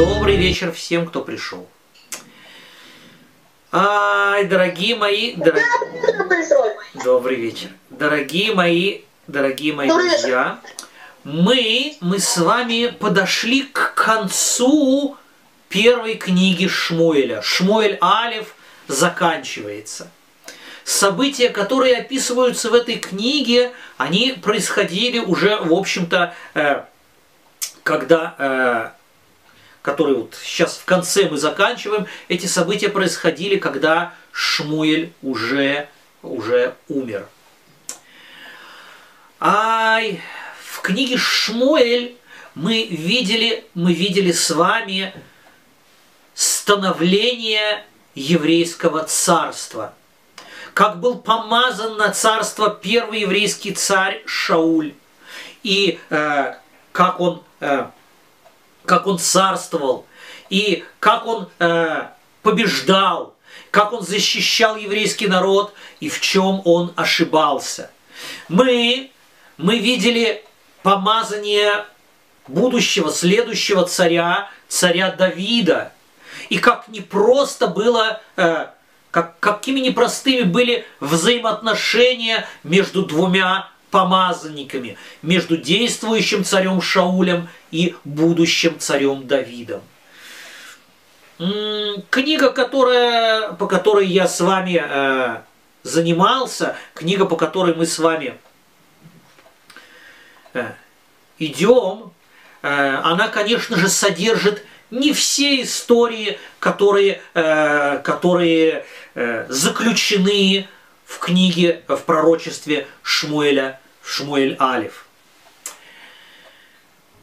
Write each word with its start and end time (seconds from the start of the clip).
Добрый 0.00 0.36
вечер 0.36 0.72
всем, 0.72 1.06
кто 1.06 1.20
пришел. 1.20 1.68
Ай, 3.70 4.46
дорогие 4.46 4.96
мои, 4.96 5.34
дорогие... 5.34 5.66
Добрый 7.04 7.36
вечер. 7.36 7.68
Дорогие 7.90 8.54
мои, 8.54 9.02
дорогие 9.26 9.74
мои 9.74 9.88
Добрый 9.88 10.08
друзья, 10.08 10.58
мы, 11.22 11.98
мы 12.00 12.18
с 12.18 12.38
вами 12.38 12.86
подошли 12.86 13.64
к 13.64 13.92
концу 13.92 15.18
первой 15.68 16.14
книги 16.14 16.66
Шмуэля. 16.66 17.42
Шмуэль 17.42 17.98
Алев 18.00 18.54
заканчивается. 18.88 20.10
События, 20.82 21.50
которые 21.50 21.98
описываются 21.98 22.70
в 22.70 22.74
этой 22.74 22.96
книге, 22.96 23.72
они 23.98 24.32
происходили 24.42 25.18
уже, 25.18 25.58
в 25.58 25.74
общем-то, 25.74 26.34
э, 26.54 26.84
когда, 27.82 28.34
э, 28.38 28.99
которые 29.82 30.16
вот 30.16 30.36
сейчас 30.42 30.76
в 30.76 30.84
конце 30.84 31.28
мы 31.28 31.38
заканчиваем, 31.38 32.06
эти 32.28 32.46
события 32.46 32.88
происходили, 32.88 33.56
когда 33.56 34.14
Шмуэль 34.32 35.12
уже, 35.22 35.88
уже 36.22 36.74
умер. 36.88 37.26
Ай, 39.40 40.20
в 40.62 40.80
книге 40.82 41.16
Шмуэль 41.16 42.16
мы 42.54 42.84
видели, 42.84 43.64
мы 43.74 43.94
видели 43.94 44.32
с 44.32 44.50
вами 44.50 45.14
становление 46.34 47.84
еврейского 48.14 49.04
царства. 49.04 49.94
Как 50.74 51.00
был 51.00 51.18
помазан 51.18 51.96
на 51.96 52.12
царство 52.12 52.70
первый 52.70 53.20
еврейский 53.20 53.72
царь 53.72 54.22
Шауль. 54.26 54.94
И 55.62 55.98
э, 56.10 56.54
как 56.92 57.20
он, 57.20 57.42
э, 57.60 57.86
как 58.84 59.06
он 59.06 59.18
царствовал. 59.18 60.06
И 60.48 60.84
как 60.98 61.26
он 61.26 61.48
э, 61.58 62.08
побеждал. 62.42 63.34
Как 63.70 63.92
он 63.92 64.02
защищал 64.02 64.76
еврейский 64.76 65.28
народ. 65.28 65.74
И 66.00 66.08
в 66.08 66.20
чем 66.20 66.62
он 66.64 66.92
ошибался. 66.96 67.90
Мы, 68.48 69.10
мы 69.56 69.78
видели 69.78 70.44
помазание 70.82 71.84
будущего, 72.48 73.12
следующего 73.12 73.84
царя, 73.84 74.50
царя 74.68 75.10
Давида. 75.10 75.92
И 76.48 76.58
как 76.58 76.88
непросто 76.88 77.68
было, 77.68 78.20
э, 78.36 78.66
как, 79.10 79.38
какими 79.40 79.80
непростыми 79.80 80.42
были 80.42 80.84
взаимоотношения 81.00 82.48
между 82.64 83.04
двумя 83.04 83.68
помазанниками, 83.90 84.96
между 85.22 85.56
действующим 85.56 86.44
царем 86.44 86.80
Шаулем 86.80 87.48
и 87.70 87.94
будущим 88.04 88.78
царем 88.78 89.26
Давидом. 89.26 89.82
Книга, 92.10 92.50
которая, 92.50 93.52
по 93.52 93.66
которой 93.66 94.06
я 94.06 94.28
с 94.28 94.40
вами 94.40 94.82
э, 94.86 95.40
занимался, 95.82 96.76
книга, 96.92 97.24
по 97.24 97.36
которой 97.36 97.74
мы 97.74 97.86
с 97.86 97.98
вами 97.98 98.38
э, 100.52 100.72
идем, 101.38 102.12
э, 102.60 103.00
она, 103.02 103.28
конечно 103.28 103.76
же, 103.76 103.88
содержит 103.88 104.64
не 104.90 105.12
все 105.12 105.62
истории, 105.62 106.38
которые, 106.58 107.22
э, 107.34 107.98
которые 108.04 108.84
э, 109.14 109.46
заключены 109.48 110.68
в 111.10 111.18
книге, 111.18 111.82
в 111.88 111.96
пророчестве 111.96 112.86
Шмуэля, 113.02 113.80
Шмуэль 114.04 114.56
Алиф. 114.60 115.06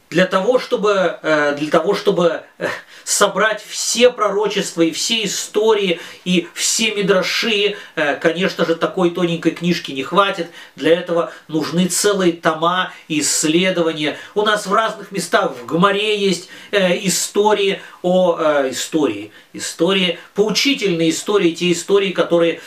Для 0.09 0.25
того, 0.25 0.59
чтобы, 0.59 1.19
э, 1.21 1.55
для 1.57 1.69
того, 1.69 1.95
чтобы 1.95 2.43
э, 2.57 2.67
собрать 3.05 3.63
все 3.65 4.09
пророчества 4.09 4.81
и 4.81 4.91
все 4.91 5.23
истории 5.23 6.01
и 6.25 6.49
все 6.53 6.95
мидраши, 6.95 7.77
э, 7.95 8.15
конечно 8.15 8.65
же, 8.65 8.75
такой 8.75 9.11
тоненькой 9.11 9.53
книжки 9.53 9.93
не 9.93 10.03
хватит. 10.03 10.47
Для 10.75 10.91
этого 10.91 11.31
нужны 11.47 11.87
целые 11.87 12.33
тома 12.33 12.91
исследования. 13.07 14.17
У 14.35 14.41
нас 14.41 14.67
в 14.67 14.73
разных 14.73 15.13
местах 15.13 15.53
в 15.53 15.65
Гмаре 15.65 16.17
есть 16.17 16.49
истории 16.71 17.81
о 18.01 18.67
истории, 18.69 19.31
истории, 19.53 20.19
поучительные 20.35 21.11
истории, 21.11 21.51
те 21.51 21.71
истории, 21.71 22.11
которые 22.11 22.61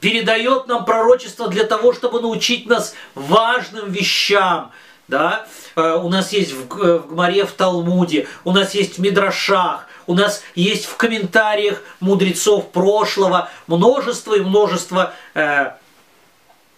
передает 0.00 0.66
нам 0.66 0.84
пророчество 0.84 1.48
для 1.48 1.64
того, 1.64 1.92
чтобы 1.92 2.20
научить 2.20 2.66
нас 2.66 2.94
важным 3.14 3.90
вещам. 3.90 4.70
Да? 5.08 5.46
Э, 5.76 5.96
У 6.02 6.08
нас 6.08 6.32
есть 6.32 6.52
в 6.52 6.66
Г- 6.68 6.98
в 6.98 7.08
Гмаре, 7.08 7.44
в 7.44 7.52
Талмуде, 7.52 8.26
у 8.44 8.52
нас 8.52 8.74
есть 8.74 8.96
в 8.96 9.00
Мидрашах, 9.00 9.86
у 10.06 10.14
нас 10.14 10.42
есть 10.54 10.86
в 10.86 10.96
комментариях 10.96 11.82
мудрецов 12.00 12.70
прошлого 12.70 13.48
множество 13.66 14.34
и 14.34 14.40
множество 14.40 15.14
э, 15.34 15.72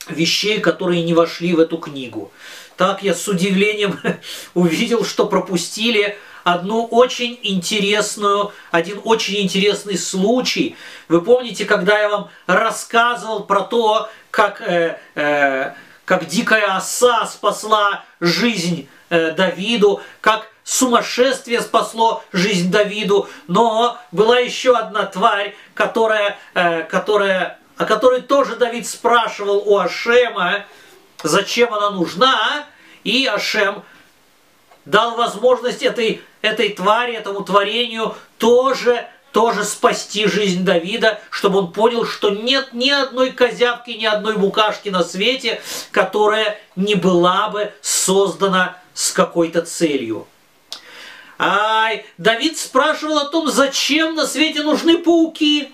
вещей, 0.09 0.61
которые 0.61 1.03
не 1.05 1.15
вошли 1.15 1.53
в 1.55 1.61
эту 1.61 1.79
книгу. 1.79 2.33
Так 2.77 3.03
я 3.03 3.15
с 3.15 3.27
удивлением 3.29 3.99
увидел, 4.55 5.05
что 5.05 5.27
пропустили 5.27 6.19
одну 6.47 6.85
очень 6.85 7.41
интересную, 7.43 8.53
один 8.71 9.01
очень 9.03 9.43
интересный 9.43 9.99
случай. 9.99 10.77
Вы 11.09 11.21
помните, 11.21 11.65
когда 11.65 11.99
я 11.99 12.09
вам 12.09 12.31
рассказывал 12.47 13.43
про 13.43 13.63
то, 13.63 14.09
как, 14.31 14.61
э, 14.61 14.97
э, 15.17 15.73
как 16.05 16.27
дикая 16.29 16.77
оса 16.77 17.27
спасла 17.27 18.05
жизнь 18.21 18.89
э, 19.11 19.33
Давиду, 19.33 20.03
как 20.21 20.47
сумасшествие 20.63 21.61
спасло 21.61 22.23
жизнь 22.33 22.71
Давиду, 22.71 23.29
но 23.49 23.99
была 24.13 24.39
еще 24.39 24.77
одна 24.77 25.05
тварь, 25.05 25.57
которая, 25.75 26.39
э, 26.55 26.85
которая, 26.85 27.59
о 27.77 27.87
которой 27.87 28.21
тоже 28.21 28.55
Давид 28.55 28.87
спрашивал 28.87 29.65
у 29.67 29.79
Ашема, 29.79 30.65
зачем 31.25 31.75
она 31.75 31.91
нужна, 31.91 32.67
и 33.03 33.27
Ашем 33.27 33.83
дал 34.87 35.17
возможность 35.17 35.83
этой, 35.83 36.23
этой 36.47 36.71
твари, 36.71 37.15
этому 37.15 37.43
творению 37.43 38.15
тоже, 38.39 39.07
тоже 39.33 39.65
спасти 39.65 40.27
жизнь 40.27 40.65
Давида, 40.65 41.21
чтобы 41.31 41.59
он 41.59 41.73
понял, 41.73 42.07
что 42.07 42.31
нет 42.31 42.73
ни 42.73 42.91
одной 42.91 43.33
козявки, 43.33 43.91
ни 43.91 44.05
одной 44.05 44.37
букашки 44.37 44.89
на 44.89 45.05
свете, 45.05 45.61
которая 45.91 46.59
не 46.77 46.95
была 46.95 47.49
бы 47.49 47.73
создана 47.83 48.79
с 48.95 49.13
какой-то 49.13 49.63
целью. 49.63 50.27
Ай, 51.39 52.07
Давид 52.17 52.59
спрашивал 52.59 53.19
о 53.19 53.29
том, 53.29 53.51
зачем 53.51 54.15
на 54.15 54.27
свете 54.27 54.63
нужны 54.63 54.99
пауки, 54.99 55.71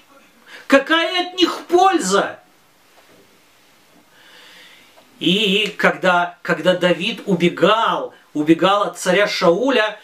какая 0.66 1.28
от 1.28 1.38
них 1.38 1.56
польза. 1.68 2.40
И 5.20 5.72
когда, 5.78 6.36
когда 6.42 6.74
Давид 6.74 7.22
убегал, 7.26 8.12
убегал 8.34 8.82
от 8.82 8.98
царя 8.98 9.28
Шауля, 9.28 10.00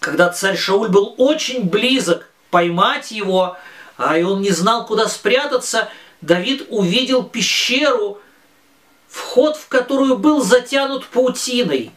когда 0.00 0.30
царь 0.30 0.56
Шауль 0.56 0.88
был 0.88 1.14
очень 1.18 1.64
близок 1.64 2.28
поймать 2.50 3.10
его, 3.10 3.56
а 3.96 4.18
и 4.18 4.22
он 4.22 4.40
не 4.40 4.50
знал, 4.50 4.86
куда 4.86 5.08
спрятаться, 5.08 5.88
Давид 6.20 6.66
увидел 6.68 7.24
пещеру, 7.24 8.20
вход 9.08 9.56
в 9.56 9.68
которую 9.68 10.16
был 10.16 10.42
затянут 10.42 11.06
паутиной. 11.06 11.90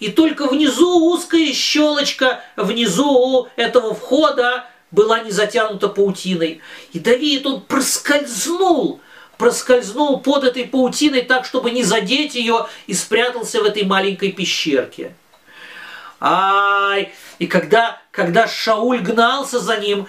И 0.00 0.10
только 0.10 0.46
внизу 0.46 1.12
узкая 1.12 1.52
щелочка, 1.52 2.40
внизу 2.56 3.48
этого 3.56 3.94
входа 3.94 4.66
была 4.90 5.20
не 5.20 5.30
затянута 5.30 5.88
паутиной. 5.88 6.60
И 6.92 6.98
Давид, 6.98 7.46
он 7.46 7.60
проскользнул, 7.60 9.00
проскользнул 9.36 10.20
под 10.20 10.44
этой 10.44 10.64
паутиной 10.64 11.22
так, 11.22 11.44
чтобы 11.44 11.70
не 11.70 11.82
задеть 11.82 12.34
ее, 12.34 12.68
и 12.86 12.94
спрятался 12.94 13.60
в 13.60 13.64
этой 13.64 13.84
маленькой 13.84 14.32
пещерке. 14.32 15.14
Ай, 16.20 17.12
и 17.38 17.46
когда, 17.46 18.00
когда 18.10 18.48
Шауль 18.48 19.00
гнался 19.00 19.60
за 19.60 19.78
ним, 19.78 20.06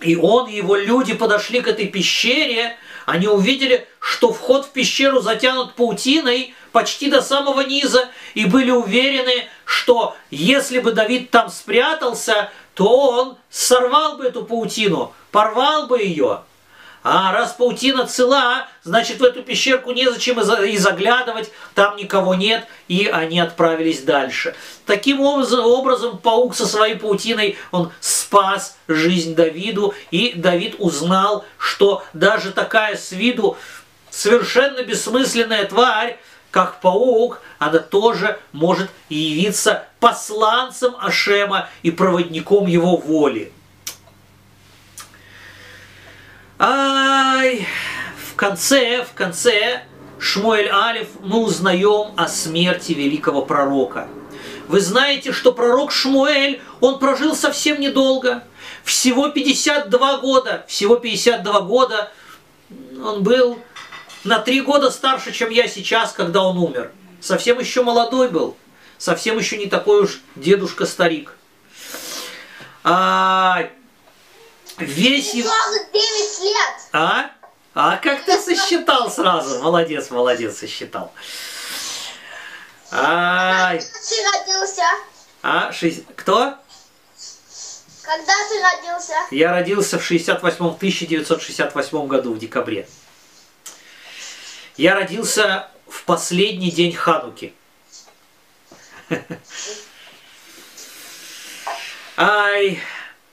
и 0.00 0.16
он 0.16 0.48
и 0.48 0.56
его 0.56 0.76
люди 0.76 1.14
подошли 1.14 1.60
к 1.60 1.68
этой 1.68 1.86
пещере, 1.86 2.76
они 3.06 3.28
увидели, 3.28 3.86
что 4.00 4.32
вход 4.32 4.66
в 4.66 4.70
пещеру 4.70 5.20
затянут 5.20 5.74
паутиной 5.74 6.54
почти 6.72 7.10
до 7.10 7.22
самого 7.22 7.60
низа, 7.62 8.08
и 8.34 8.44
были 8.44 8.70
уверены, 8.70 9.48
что 9.64 10.16
если 10.30 10.80
бы 10.80 10.92
Давид 10.92 11.30
там 11.30 11.50
спрятался, 11.50 12.50
то 12.74 13.10
он 13.10 13.38
сорвал 13.50 14.16
бы 14.16 14.26
эту 14.26 14.44
паутину, 14.44 15.12
порвал 15.30 15.86
бы 15.86 16.00
ее. 16.00 16.42
А 17.02 17.32
раз 17.32 17.52
паутина 17.52 18.06
цела, 18.06 18.68
значит 18.84 19.18
в 19.18 19.24
эту 19.24 19.42
пещерку 19.42 19.90
незачем 19.90 20.40
и 20.40 20.44
за- 20.44 20.64
и 20.64 20.76
заглядывать, 20.76 21.50
там 21.74 21.96
никого 21.96 22.34
нет, 22.34 22.66
и 22.86 23.06
они 23.06 23.40
отправились 23.40 24.02
дальше. 24.02 24.54
Таким 24.86 25.20
образом 25.20 26.18
паук 26.18 26.54
со 26.54 26.64
своей 26.64 26.94
паутиной, 26.94 27.58
он 27.72 27.90
спас 28.00 28.76
жизнь 28.86 29.34
Давиду, 29.34 29.94
и 30.12 30.32
Давид 30.36 30.76
узнал, 30.78 31.44
что 31.58 32.04
даже 32.12 32.52
такая 32.52 32.96
с 32.96 33.10
виду 33.10 33.56
совершенно 34.10 34.82
бессмысленная 34.82 35.64
тварь, 35.64 36.18
как 36.52 36.80
паук, 36.80 37.40
она 37.58 37.78
тоже 37.78 38.38
может 38.52 38.90
явиться 39.08 39.86
посланцем 39.98 40.94
Ашема 41.00 41.68
и 41.82 41.90
проводником 41.90 42.66
его 42.66 42.96
воли. 42.96 43.52
Ай, 46.64 47.66
в 48.30 48.36
конце, 48.36 49.02
в 49.02 49.14
конце 49.14 49.82
Шмуэль 50.20 50.68
Алиф 50.68 51.08
мы 51.20 51.38
узнаем 51.38 52.12
о 52.16 52.28
смерти 52.28 52.92
великого 52.92 53.42
пророка. 53.42 54.06
Вы 54.68 54.78
знаете, 54.78 55.32
что 55.32 55.50
пророк 55.50 55.90
Шмуэль, 55.90 56.62
он 56.80 57.00
прожил 57.00 57.34
совсем 57.34 57.80
недолго, 57.80 58.44
всего 58.84 59.28
52 59.28 60.18
года, 60.18 60.64
всего 60.68 60.94
52 60.94 61.60
года 61.62 62.12
он 63.04 63.24
был 63.24 63.58
на 64.22 64.38
три 64.38 64.60
года 64.60 64.92
старше, 64.92 65.32
чем 65.32 65.50
я 65.50 65.66
сейчас, 65.66 66.12
когда 66.12 66.44
он 66.44 66.58
умер. 66.58 66.92
Совсем 67.20 67.58
еще 67.58 67.82
молодой 67.82 68.28
был, 68.28 68.56
совсем 68.98 69.36
еще 69.36 69.56
не 69.56 69.66
такой 69.66 70.02
уж 70.04 70.20
дедушка-старик. 70.36 71.34
А, 72.84 73.64
весь... 74.78 75.32
49 75.32 75.44
лет. 76.40 76.74
А? 76.92 77.30
А 77.74 77.96
как 77.96 78.24
ты 78.24 78.38
сосчитал 78.38 79.10
сразу? 79.10 79.62
Молодец, 79.62 80.10
молодец, 80.10 80.58
сосчитал. 80.58 81.12
Ай. 82.90 83.78
Когда 83.78 83.92
ты 84.08 84.16
родился? 84.32 84.82
А, 85.42 85.72
шесть... 85.72 86.04
кто? 86.14 86.54
Когда 88.02 88.34
ты 88.48 88.60
родился? 88.60 89.14
Я 89.30 89.52
родился 89.52 89.98
в 89.98 90.04
68 90.04 90.56
1968 90.66 92.06
году, 92.06 92.34
в 92.34 92.38
декабре. 92.38 92.86
Я 94.76 94.94
родился 94.94 95.70
в 95.88 96.04
последний 96.04 96.70
день 96.70 96.92
Хануки. 96.92 97.54
Ай, 102.16 102.82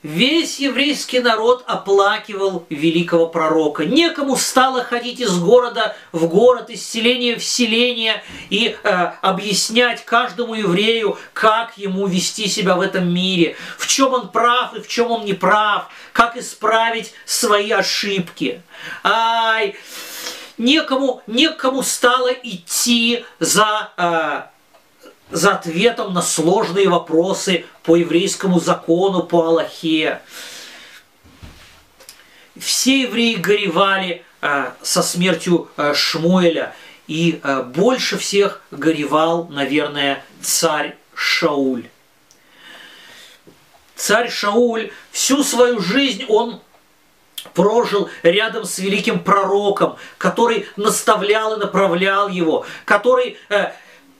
Весь 0.01 0.59
еврейский 0.59 1.19
народ 1.19 1.65
оплакивал 1.67 2.65
великого 2.69 3.27
пророка. 3.27 3.83
Некому 3.83 4.37
стало 4.37 4.81
ходить 4.81 5.19
из 5.19 5.37
города 5.37 5.93
в 6.13 6.27
город, 6.27 6.69
из 6.69 6.87
селения 6.87 7.35
в 7.35 7.43
селение 7.43 8.23
и 8.49 8.77
э, 8.81 8.89
объяснять 9.21 10.05
каждому 10.05 10.53
еврею, 10.53 11.17
как 11.33 11.77
ему 11.77 12.07
вести 12.07 12.47
себя 12.47 12.75
в 12.75 12.81
этом 12.81 13.13
мире, 13.13 13.57
в 13.77 13.87
чем 13.87 14.13
он 14.13 14.29
прав 14.29 14.73
и 14.73 14.79
в 14.79 14.87
чем 14.87 15.11
он 15.11 15.25
не 15.25 15.33
прав, 15.33 15.89
как 16.13 16.37
исправить 16.37 17.11
свои 17.25 17.71
ошибки. 17.71 18.61
Ай, 19.03 19.75
некому, 20.57 21.21
некому 21.27 21.83
стало 21.83 22.31
идти 22.31 23.25
за 23.39 23.91
э, 23.97 24.43
за 25.31 25.53
ответом 25.53 26.13
на 26.13 26.21
сложные 26.21 26.89
вопросы 26.89 27.65
по 27.83 27.95
еврейскому 27.95 28.59
закону, 28.59 29.23
по 29.23 29.45
Аллахе. 29.45 30.21
Все 32.57 33.03
евреи 33.03 33.35
горевали 33.35 34.23
э, 34.41 34.71
со 34.81 35.01
смертью 35.01 35.69
э, 35.77 35.93
Шмуэля, 35.93 36.75
и 37.07 37.39
э, 37.41 37.63
больше 37.63 38.17
всех 38.17 38.61
горевал, 38.71 39.47
наверное, 39.47 40.23
царь 40.41 40.97
Шауль. 41.13 41.87
Царь 43.95 44.29
Шауль 44.29 44.91
всю 45.11 45.43
свою 45.43 45.79
жизнь 45.79 46.25
он 46.27 46.61
прожил 47.53 48.09
рядом 48.23 48.65
с 48.65 48.79
великим 48.79 49.23
пророком, 49.23 49.97
который 50.17 50.67
наставлял 50.75 51.55
и 51.55 51.59
направлял 51.59 52.29
его, 52.29 52.65
который 52.85 53.37
э, 53.49 53.71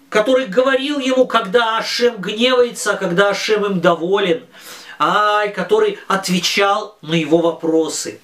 который 0.09 0.47
говорил 0.47 0.99
ему, 0.99 1.25
когда 1.25 1.77
Ашем 1.77 2.17
гневается, 2.17 2.95
когда 2.95 3.29
Ашем 3.29 3.65
им 3.65 3.79
доволен, 3.79 4.45
ай, 4.97 5.53
который 5.53 5.99
отвечал 6.07 6.97
на 7.01 7.13
его 7.13 7.37
вопросы. 7.37 8.19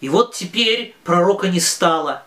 И 0.00 0.08
вот 0.08 0.34
теперь 0.34 0.94
пророка 1.04 1.48
не 1.48 1.60
стало. 1.60 2.24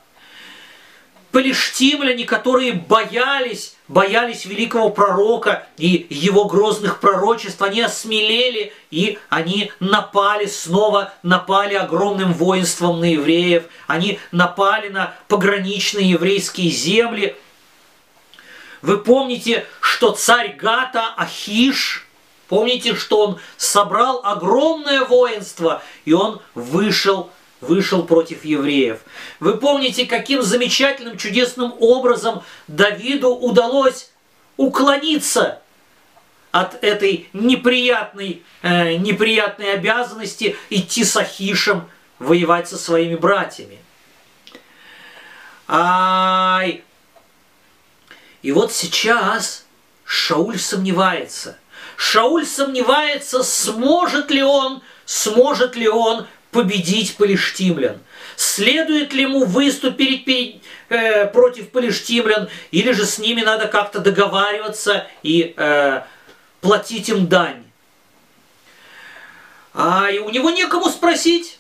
Палештимляне, 1.32 2.26
которые 2.26 2.74
боялись, 2.74 3.78
боялись 3.88 4.44
великого 4.44 4.90
пророка 4.90 5.66
и 5.78 6.06
его 6.10 6.44
грозных 6.44 7.00
пророчеств, 7.00 7.62
они 7.62 7.80
осмелели 7.80 8.74
и 8.90 9.18
они 9.30 9.72
напали 9.80 10.46
снова, 10.46 11.14
напали 11.24 11.76
огромным 11.76 12.34
воинством 12.34 13.00
на 13.00 13.06
евреев, 13.06 13.64
они 13.88 14.20
напали 14.34 14.90
на 14.90 15.14
пограничные 15.28 16.10
еврейские 16.10 16.70
земли– 16.70 17.36
вы 18.82 18.98
помните, 18.98 19.66
что 19.80 20.12
царь 20.12 20.56
Гата 20.56 21.14
Ахиш, 21.16 22.08
помните, 22.48 22.96
что 22.96 23.26
он 23.26 23.40
собрал 23.58 24.22
огромное 24.24 25.06
воинство, 25.06 25.84
и 26.06 26.14
он 26.14 26.42
вышел 26.56 27.30
вышел 27.62 28.04
против 28.04 28.44
евреев. 28.44 29.02
Вы 29.40 29.56
помните, 29.56 30.08
каким 30.08 30.42
замечательным, 30.42 31.16
чудесным 31.16 31.74
образом 31.80 32.42
Давиду 32.68 33.30
удалось 33.30 34.10
уклониться 34.58 35.62
от 36.52 36.84
этой 36.84 37.30
неприятной, 37.34 38.44
э, 38.62 38.96
неприятной 38.96 39.74
обязанности 39.74 40.58
идти 40.70 41.04
с 41.04 41.16
Ахишем 41.16 41.88
воевать 42.20 42.68
со 42.68 42.78
своими 42.78 43.16
братьями. 43.16 43.80
Ай, 45.68 46.84
и 48.42 48.52
вот 48.52 48.72
сейчас 48.72 49.66
Шауль 50.06 50.60
сомневается. 50.60 51.58
Шауль 51.96 52.46
сомневается, 52.46 53.44
сможет 53.44 54.32
ли 54.32 54.42
он, 54.42 54.82
сможет 55.06 55.76
ли 55.76 55.88
он 55.88 56.28
победить 56.52 57.16
палештимлян. 57.16 58.00
Следует 58.36 59.14
ли 59.14 59.24
ему 59.24 59.46
выступить 59.46 60.26
перед, 60.26 60.62
э, 60.90 61.28
против 61.28 61.70
палештимлян, 61.70 62.50
или 62.72 62.92
же 62.92 63.06
с 63.06 63.20
ними 63.20 63.42
надо 63.42 63.68
как-то 63.68 64.00
договариваться 64.00 65.08
и 65.22 65.54
э, 65.56 66.02
платить 66.60 67.10
им 67.10 67.28
дань. 67.28 67.64
А 69.74 70.10
и 70.10 70.20
у 70.20 70.30
него 70.30 70.50
некому 70.50 70.90
спросить. 70.90 71.60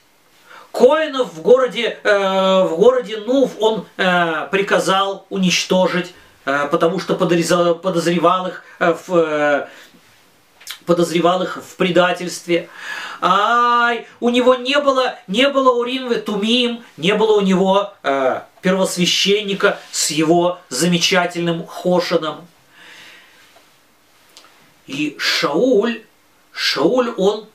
Коинов 0.71 1.33
в 1.33 1.41
городе, 1.41 1.99
э, 2.01 2.63
в 2.63 2.75
городе 2.77 3.17
Нув 3.17 3.51
он 3.59 3.85
э, 3.97 4.47
приказал 4.51 5.25
уничтожить 5.29 6.13
потому 6.43 6.99
что 6.99 7.15
подозревал 7.15 8.47
их 8.47 8.63
э, 8.79 8.95
в 9.07 9.15
э, 9.15 9.67
подозревал 10.85 11.43
их 11.43 11.57
в 11.57 11.75
предательстве. 11.75 12.69
Ай, 13.21 14.07
у 14.19 14.29
него 14.29 14.55
не 14.55 14.79
было, 14.79 15.15
не 15.27 15.47
было 15.49 15.73
Урим 15.73 16.21
Тумим, 16.21 16.83
не 16.97 17.13
было 17.13 17.37
у 17.37 17.41
него 17.41 17.93
э, 18.03 18.41
первосвященника 18.61 19.79
с 19.91 20.11
его 20.11 20.59
замечательным 20.69 21.67
Хошином. 21.67 22.47
И 24.87 25.15
Шауль, 25.19 26.03
Шауль, 26.51 27.13
он 27.15 27.47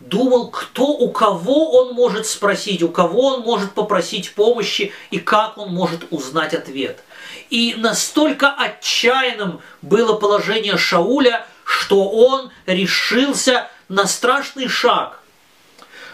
думал, 0.00 0.50
кто 0.50 0.88
у 0.88 1.10
кого 1.10 1.70
он 1.78 1.94
может 1.94 2.26
спросить, 2.26 2.82
у 2.82 2.88
кого 2.88 3.28
он 3.28 3.40
может 3.40 3.72
попросить 3.72 4.34
помощи 4.34 4.92
и 5.10 5.18
как 5.18 5.58
он 5.58 5.72
может 5.72 6.06
узнать 6.10 6.54
ответ. 6.54 7.02
И 7.50 7.74
настолько 7.76 8.50
отчаянным 8.52 9.60
было 9.82 10.14
положение 10.14 10.76
Шауля, 10.76 11.46
что 11.64 12.08
он 12.08 12.50
решился 12.66 13.68
на 13.88 14.06
страшный 14.06 14.68
шаг. 14.68 15.20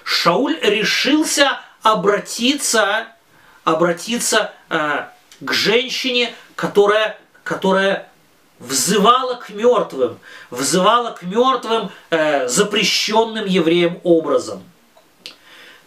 Шауль 0.05 0.59
решился 0.61 1.61
обратиться, 1.83 3.07
обратиться 3.65 4.53
э, 4.69 5.07
к 5.41 5.53
женщине, 5.53 6.35
которая, 6.57 7.19
которая 7.45 8.09
взывала 8.59 9.35
к 9.35 9.51
мертвым, 9.51 10.19
взывала 10.51 11.11
к 11.11 11.23
мертвым 11.23 11.91
э, 12.11 12.49
запрещенным 12.49 13.47
евреям 13.47 14.01
образом. 14.05 14.63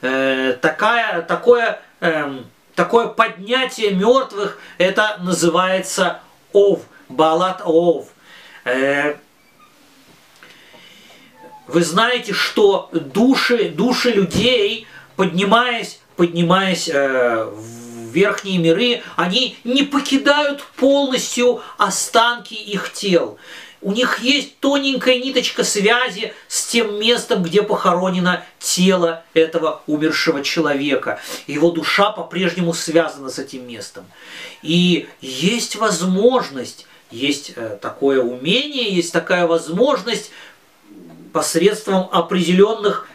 Э, 0.02 0.58
такая, 0.62 1.22
такое 1.22 1.82
э, 2.02 2.42
такое 2.76 3.08
поднятие 3.08 3.92
мертвых, 3.92 4.60
это 4.78 5.18
называется 5.22 6.20
ов, 6.54 6.82
балат 7.10 7.62
ов. 7.64 8.10
Э, 8.66 9.16
вы 11.68 11.84
знаете, 11.84 12.34
что 12.34 12.90
души, 12.92 13.70
души 13.70 14.12
людей, 14.12 14.88
поднимаясь, 15.16 16.00
поднимаясь 16.16 16.90
э, 16.90 17.46
в 17.46 18.12
верхние 18.12 18.60
миры, 18.60 19.02
они 19.16 19.58
не 19.64 19.84
покидают 19.84 20.64
полностью 20.76 21.62
останки 21.78 22.54
их 22.54 22.92
тел. 22.94 23.38
У 23.86 23.92
них 23.92 24.18
есть 24.18 24.60
тоненькая 24.62 25.20
ниточка 25.20 25.64
связи 25.64 26.34
с 26.48 26.66
тем 26.66 27.00
местом, 27.00 27.44
где 27.44 27.62
похоронено 27.62 28.44
тело 28.58 29.24
этого 29.36 29.84
умершего 29.86 30.44
человека. 30.44 31.20
Его 31.46 31.70
душа 31.70 32.10
по-прежнему 32.10 32.74
связана 32.74 33.30
с 33.30 33.38
этим 33.38 33.68
местом. 33.68 34.06
И 34.64 35.08
есть 35.22 35.76
возможность, 35.76 36.88
есть 37.12 37.54
э, 37.56 37.78
такое 37.80 38.24
умение, 38.24 38.92
есть 38.92 39.14
такая 39.14 39.46
возможность 39.46 40.32
посредством 41.32 42.10
определенных, 42.12 43.08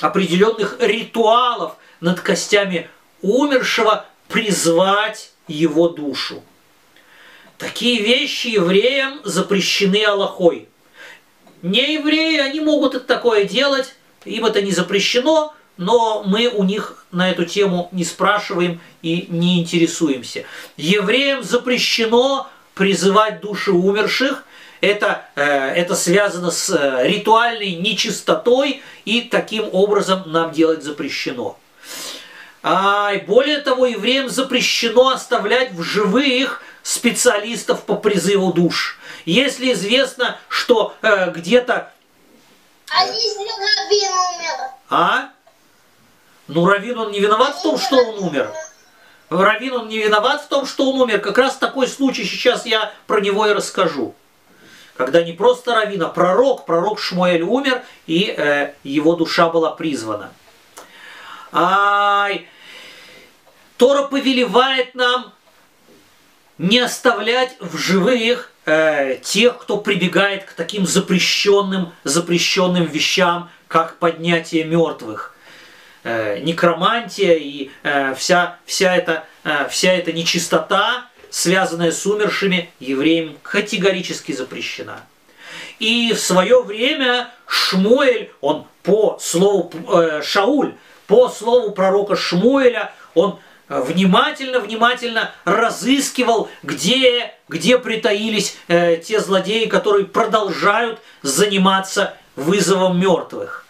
определенных 0.00 0.76
ритуалов 0.78 1.74
над 2.00 2.20
костями 2.20 2.88
умершего 3.22 4.06
призвать 4.28 5.32
его 5.48 5.88
душу. 5.88 6.44
Такие 7.62 8.02
вещи 8.02 8.48
евреям 8.48 9.20
запрещены 9.22 10.04
Аллахой. 10.04 10.66
Не 11.62 11.94
евреи, 11.94 12.38
они 12.38 12.58
могут 12.58 12.96
это 12.96 13.06
такое 13.06 13.44
делать, 13.44 13.94
им 14.24 14.46
это 14.46 14.60
не 14.60 14.72
запрещено, 14.72 15.54
но 15.76 16.24
мы 16.26 16.48
у 16.48 16.64
них 16.64 17.06
на 17.12 17.30
эту 17.30 17.44
тему 17.44 17.88
не 17.92 18.04
спрашиваем 18.04 18.80
и 19.00 19.26
не 19.28 19.60
интересуемся. 19.60 20.44
Евреям 20.76 21.44
запрещено 21.44 22.48
призывать 22.74 23.40
души 23.40 23.70
умерших, 23.70 24.44
это, 24.80 25.24
э, 25.36 25.44
это 25.44 25.94
связано 25.94 26.50
с 26.50 26.68
э, 26.68 27.06
ритуальной 27.06 27.76
нечистотой, 27.76 28.82
и 29.04 29.20
таким 29.20 29.68
образом 29.70 30.24
нам 30.26 30.50
делать 30.50 30.82
запрещено. 30.82 31.56
А, 32.64 33.12
более 33.24 33.58
того, 33.58 33.86
евреям 33.86 34.28
запрещено 34.28 35.10
оставлять 35.10 35.72
в 35.74 35.82
живых 35.84 36.60
специалистов 36.82 37.84
по 37.84 37.96
призыву 37.96 38.52
душ. 38.52 38.98
Если 39.24 39.72
известно, 39.72 40.38
что 40.48 40.94
э, 41.02 41.30
где-то... 41.30 41.92
А 42.90 43.04
если 43.04 43.48
Равин 43.48 44.12
умер? 44.12 44.70
А? 44.90 45.30
Ну, 46.48 46.66
Равин, 46.66 46.98
он 46.98 47.12
не 47.12 47.20
виноват 47.20 47.56
в 47.56 47.62
том, 47.62 47.78
что 47.78 47.96
он 47.96 48.18
умер. 48.18 48.52
Равин, 49.30 49.74
он 49.74 49.88
не 49.88 49.98
виноват 49.98 50.42
в 50.42 50.48
том, 50.48 50.66
что 50.66 50.90
он 50.90 51.00
умер. 51.00 51.20
Как 51.20 51.38
раз 51.38 51.56
такой 51.56 51.88
случай 51.88 52.24
сейчас 52.24 52.66
я 52.66 52.92
про 53.06 53.20
него 53.20 53.46
и 53.46 53.52
расскажу. 53.52 54.14
Когда 54.96 55.22
не 55.22 55.32
просто 55.32 55.74
Равин, 55.74 56.02
а 56.02 56.08
пророк, 56.08 56.66
пророк 56.66 57.00
Шмуэль 57.00 57.42
умер, 57.42 57.82
и 58.06 58.34
э, 58.36 58.74
его 58.82 59.14
душа 59.14 59.48
была 59.48 59.70
призвана. 59.70 60.32
Ай, 61.52 62.46
Тора 63.78 64.04
повелевает 64.04 64.94
нам 64.94 65.32
не 66.62 66.78
оставлять 66.78 67.56
в 67.58 67.76
живых 67.76 68.52
э, 68.66 69.16
тех, 69.22 69.58
кто 69.58 69.78
прибегает 69.78 70.44
к 70.44 70.52
таким 70.52 70.86
запрещенным, 70.86 71.92
запрещенным 72.04 72.86
вещам, 72.86 73.50
как 73.66 73.98
поднятие 73.98 74.64
мертвых. 74.64 75.34
Э, 76.04 76.38
некромантия 76.38 77.34
и 77.34 77.70
э, 77.82 78.14
вся, 78.14 78.58
вся, 78.64 78.94
эта, 78.94 79.24
э, 79.42 79.68
вся 79.68 79.92
эта 79.92 80.12
нечистота, 80.12 81.08
связанная 81.30 81.90
с 81.90 82.06
умершими, 82.06 82.70
евреям 82.78 83.36
категорически 83.42 84.30
запрещена. 84.30 85.00
И 85.80 86.12
в 86.12 86.20
свое 86.20 86.62
время 86.62 87.28
Шмуэль, 87.48 88.30
он 88.40 88.66
по 88.84 89.18
слову 89.20 89.72
э, 89.92 90.22
Шауль, 90.22 90.74
по 91.08 91.28
слову 91.28 91.72
пророка 91.72 92.14
Шмуэля, 92.14 92.92
он 93.14 93.40
внимательно-внимательно 93.80 95.32
разыскивал, 95.44 96.50
где, 96.62 97.34
где 97.48 97.78
притаились 97.78 98.56
э, 98.68 98.96
те 98.96 99.20
злодеи, 99.20 99.66
которые 99.66 100.04
продолжают 100.04 101.00
заниматься 101.22 102.16
вызовом 102.36 103.00
мертвых. 103.00 103.64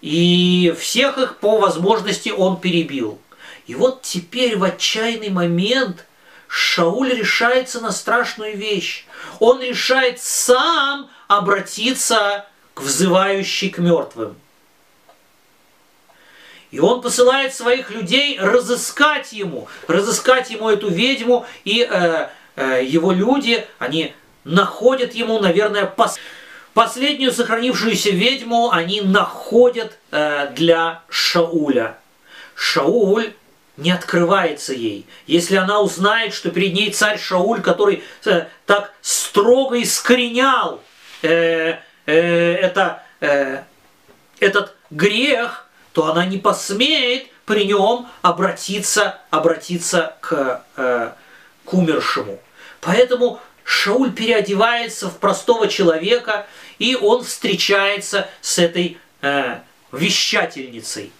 И 0.00 0.74
всех 0.78 1.18
их 1.18 1.38
по 1.38 1.58
возможности 1.58 2.28
он 2.28 2.60
перебил. 2.60 3.18
И 3.66 3.74
вот 3.74 4.02
теперь 4.02 4.56
в 4.56 4.64
отчаянный 4.64 5.30
момент 5.30 6.04
Шауль 6.46 7.14
решается 7.14 7.80
на 7.80 7.90
страшную 7.90 8.56
вещь. 8.56 9.06
Он 9.40 9.60
решает 9.60 10.20
сам 10.20 11.10
обратиться 11.26 12.46
к 12.74 12.82
взывающей 12.82 13.70
к 13.70 13.78
мертвым. 13.78 14.36
И 16.74 16.80
он 16.80 17.02
посылает 17.02 17.54
своих 17.54 17.90
людей 17.90 18.36
разыскать 18.36 19.32
ему, 19.32 19.68
разыскать 19.86 20.50
ему 20.50 20.68
эту 20.68 20.88
ведьму, 20.88 21.46
и 21.62 21.86
э, 21.88 22.26
э, 22.56 22.84
его 22.84 23.12
люди, 23.12 23.64
они 23.78 24.12
находят 24.42 25.14
ему, 25.14 25.38
наверное, 25.38 25.86
пос... 25.86 26.16
последнюю 26.72 27.30
сохранившуюся 27.30 28.10
ведьму, 28.10 28.72
они 28.72 29.02
находят 29.02 29.96
э, 30.10 30.50
для 30.56 31.02
Шауля. 31.08 31.96
Шауль 32.56 33.34
не 33.76 33.92
открывается 33.92 34.72
ей. 34.72 35.06
Если 35.28 35.54
она 35.54 35.80
узнает, 35.80 36.34
что 36.34 36.50
перед 36.50 36.74
ней 36.74 36.90
царь 36.90 37.20
Шауль, 37.20 37.62
который 37.62 38.02
э, 38.24 38.46
так 38.66 38.92
строго 39.00 39.80
искоренял 39.80 40.80
э, 41.22 41.76
э, 42.06 42.54
это, 42.56 43.04
э, 43.20 43.62
этот 44.40 44.74
грех, 44.90 45.63
то 45.94 46.10
она 46.10 46.26
не 46.26 46.38
посмеет 46.38 47.28
при 47.46 47.64
нем 47.64 48.08
обратиться, 48.20 49.20
обратиться 49.30 50.16
к, 50.20 50.64
э, 50.76 51.12
к 51.64 51.72
умершему. 51.72 52.40
Поэтому 52.80 53.40
Шауль 53.62 54.12
переодевается 54.12 55.08
в 55.08 55.18
простого 55.18 55.68
человека, 55.68 56.46
и 56.80 56.96
он 56.96 57.22
встречается 57.22 58.28
с 58.40 58.58
этой 58.58 58.98
э, 59.22 59.60
вещательницей. 59.92 61.12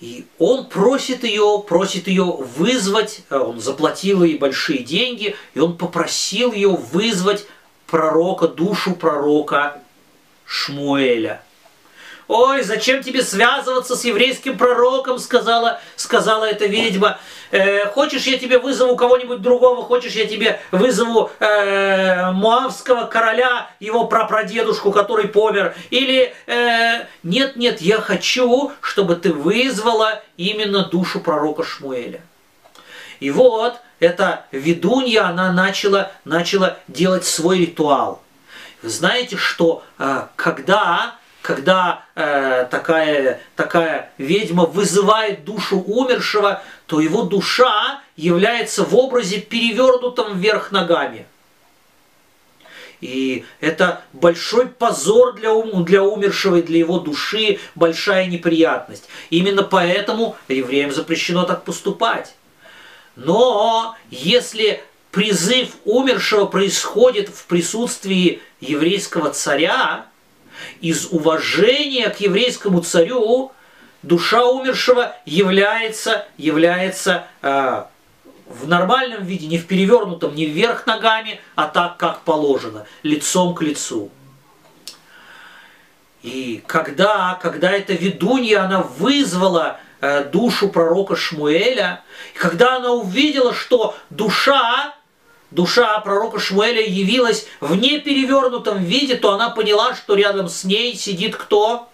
И 0.00 0.26
он 0.38 0.66
просит 0.66 1.24
ее, 1.24 1.64
просит 1.66 2.06
ее 2.06 2.24
вызвать, 2.24 3.22
э, 3.30 3.36
он 3.36 3.58
заплатил 3.58 4.22
ей 4.22 4.38
большие 4.38 4.84
деньги, 4.84 5.34
и 5.54 5.58
он 5.58 5.76
попросил 5.76 6.52
ее 6.52 6.70
вызвать 6.70 7.46
пророка, 7.88 8.46
душу 8.46 8.94
пророка 8.94 9.82
Шмуэля. 10.46 11.42
«Ой, 12.26 12.62
зачем 12.62 13.02
тебе 13.02 13.22
связываться 13.22 13.96
с 13.96 14.04
еврейским 14.04 14.56
пророком?» 14.56 15.18
сказала, 15.18 15.80
сказала 15.96 16.44
эта 16.44 16.66
ведьма. 16.66 17.18
Э, 17.50 17.86
«Хочешь, 17.90 18.24
я 18.24 18.38
тебе 18.38 18.58
вызову 18.58 18.96
кого-нибудь 18.96 19.42
другого? 19.42 19.82
Хочешь, 19.82 20.12
я 20.12 20.26
тебе 20.26 20.58
вызову 20.70 21.30
э, 21.38 22.30
Муавского 22.32 23.04
короля, 23.04 23.68
его 23.78 24.06
прапрадедушку, 24.06 24.90
который 24.90 25.28
помер? 25.28 25.74
Или 25.90 26.34
э, 26.46 27.04
нет, 27.22 27.56
нет, 27.56 27.82
я 27.82 28.00
хочу, 28.00 28.72
чтобы 28.80 29.16
ты 29.16 29.32
вызвала 29.32 30.22
именно 30.38 30.86
душу 30.86 31.20
пророка 31.20 31.62
Шмуэля». 31.62 32.20
И 33.20 33.30
вот 33.30 33.76
эта 34.00 34.46
ведунья, 34.50 35.26
она 35.26 35.52
начала, 35.52 36.10
начала 36.24 36.78
делать 36.88 37.24
свой 37.26 37.60
ритуал. 37.60 38.22
Знаете, 38.82 39.36
что 39.36 39.82
э, 39.98 40.26
когда 40.36 41.16
когда 41.44 42.06
э, 42.14 42.66
такая, 42.70 43.38
такая 43.54 44.10
ведьма 44.16 44.64
вызывает 44.64 45.44
душу 45.44 45.78
умершего, 45.78 46.62
то 46.86 47.00
его 47.00 47.24
душа 47.24 48.00
является 48.16 48.82
в 48.82 48.96
образе 48.96 49.42
перевернутом 49.42 50.38
вверх 50.38 50.72
ногами. 50.72 51.26
И 53.02 53.44
это 53.60 54.00
большой 54.14 54.68
позор 54.68 55.34
для, 55.34 55.52
ум, 55.52 55.84
для 55.84 56.02
умершего 56.02 56.56
и 56.56 56.62
для 56.62 56.78
его 56.78 56.98
души, 56.98 57.58
большая 57.74 58.24
неприятность. 58.24 59.06
Именно 59.28 59.64
поэтому 59.64 60.36
евреям 60.48 60.92
запрещено 60.92 61.42
так 61.44 61.64
поступать. 61.64 62.36
Но 63.16 63.94
если 64.08 64.82
призыв 65.10 65.72
умершего 65.84 66.46
происходит 66.46 67.28
в 67.28 67.44
присутствии 67.44 68.40
еврейского 68.60 69.28
царя, 69.28 70.06
из 70.80 71.06
уважения 71.06 72.10
к 72.10 72.20
еврейскому 72.20 72.80
царю 72.80 73.52
душа 74.02 74.44
умершего 74.44 75.16
является, 75.24 76.26
является 76.36 77.26
э, 77.42 77.84
в 78.46 78.68
нормальном 78.68 79.24
виде, 79.24 79.46
не 79.46 79.58
в 79.58 79.66
перевернутом, 79.66 80.34
не 80.34 80.46
вверх 80.46 80.86
ногами, 80.86 81.40
а 81.54 81.66
так, 81.66 81.96
как 81.96 82.20
положено, 82.22 82.86
лицом 83.02 83.54
к 83.54 83.62
лицу. 83.62 84.10
И 86.22 86.62
когда, 86.66 87.38
когда 87.40 87.70
эта 87.70 87.92
ведунья, 87.92 88.64
она 88.64 88.82
вызвала 88.82 89.78
э, 90.00 90.24
душу 90.24 90.68
пророка 90.68 91.16
Шмуэля, 91.16 92.02
и 92.34 92.38
когда 92.38 92.76
она 92.76 92.92
увидела, 92.92 93.54
что 93.54 93.94
душа 94.10 94.94
душа 95.54 96.00
пророка 96.00 96.38
Шмуэля 96.38 96.82
явилась 96.82 97.46
в 97.60 97.76
неперевернутом 97.76 98.82
виде, 98.82 99.16
то 99.16 99.32
она 99.32 99.50
поняла, 99.50 99.94
что 99.94 100.14
рядом 100.14 100.48
с 100.48 100.64
ней 100.64 100.96
сидит 100.96 101.36
кто? 101.36 101.88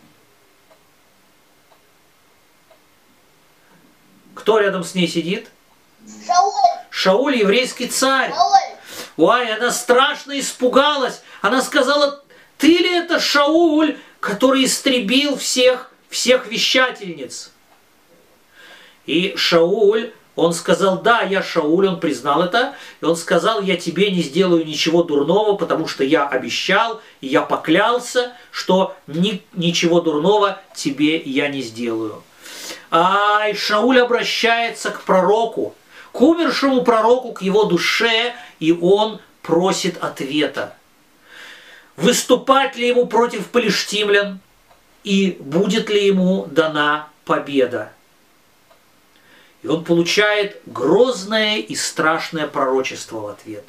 Кто 4.34 4.58
рядом 4.58 4.82
с 4.82 4.94
ней 4.94 5.06
сидит? 5.06 5.50
Шауль. 6.26 6.52
Шауль, 6.88 7.36
еврейский 7.36 7.86
царь. 7.86 8.32
Шауль. 8.32 8.78
Ой, 9.18 9.52
она 9.52 9.70
страшно 9.70 10.38
испугалась. 10.40 11.20
Она 11.42 11.60
сказала, 11.60 12.24
ты 12.56 12.68
ли 12.68 12.90
это 12.90 13.20
Шауль, 13.20 13.98
который 14.20 14.64
истребил 14.64 15.36
всех, 15.36 15.90
всех 16.08 16.46
вещательниц? 16.46 17.50
И 19.04 19.34
Шауль, 19.36 20.14
он 20.36 20.52
сказал, 20.52 21.00
да, 21.02 21.22
я 21.22 21.42
Шауль, 21.42 21.88
он 21.88 22.00
признал 22.00 22.42
это, 22.42 22.74
и 23.00 23.04
он 23.04 23.16
сказал, 23.16 23.60
я 23.60 23.76
тебе 23.76 24.10
не 24.10 24.22
сделаю 24.22 24.64
ничего 24.64 25.02
дурного, 25.02 25.56
потому 25.56 25.88
что 25.88 26.04
я 26.04 26.26
обещал, 26.26 27.00
и 27.20 27.26
я 27.26 27.42
поклялся, 27.42 28.32
что 28.50 28.94
ни, 29.06 29.42
ничего 29.52 30.00
дурного 30.00 30.60
тебе 30.74 31.16
я 31.18 31.48
не 31.48 31.62
сделаю. 31.62 32.22
А 32.90 33.52
Шауль 33.54 34.00
обращается 34.00 34.90
к 34.90 35.02
пророку, 35.02 35.74
к 36.12 36.20
умершему 36.20 36.82
пророку, 36.82 37.32
к 37.32 37.42
его 37.42 37.64
душе, 37.64 38.34
и 38.58 38.72
он 38.72 39.20
просит 39.42 40.02
ответа. 40.02 40.74
Выступать 41.96 42.76
ли 42.76 42.88
ему 42.88 43.06
против 43.06 43.48
палештимлян, 43.48 44.40
и 45.04 45.36
будет 45.40 45.90
ли 45.90 46.06
ему 46.06 46.46
дана 46.46 47.08
победа? 47.24 47.92
И 49.62 49.68
он 49.68 49.84
получает 49.84 50.60
грозное 50.66 51.58
и 51.58 51.74
страшное 51.74 52.46
пророчество 52.46 53.20
в 53.20 53.26
ответ. 53.26 53.64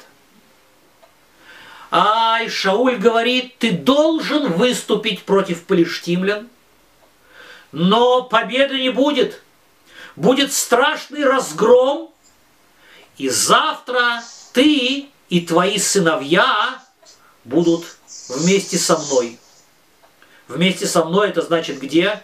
Ай, 1.90 2.48
Шауль 2.48 2.96
говорит, 2.96 3.58
ты 3.58 3.70
должен 3.70 4.52
выступить 4.52 5.24
против 5.24 5.64
палештимлян, 5.64 6.48
но 7.70 8.22
победы 8.22 8.80
не 8.80 8.88
будет. 8.88 9.42
Будет 10.16 10.54
страшный 10.54 11.24
разгром, 11.24 12.10
и 13.18 13.28
завтра 13.28 14.22
ты 14.54 15.08
и 15.28 15.40
твои 15.42 15.78
сыновья 15.78 16.82
будут 17.44 17.84
вместе 18.28 18.78
со 18.78 18.96
мной. 18.96 19.38
Вместе 20.48 20.86
со 20.86 21.04
мной 21.04 21.28
это 21.28 21.42
значит 21.42 21.78
где? 21.78 22.22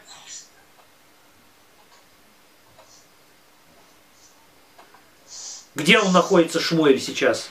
Где 5.79 6.01
он 6.01 6.13
находится, 6.13 6.59
Шмуэль, 6.59 7.01
сейчас? 7.01 7.51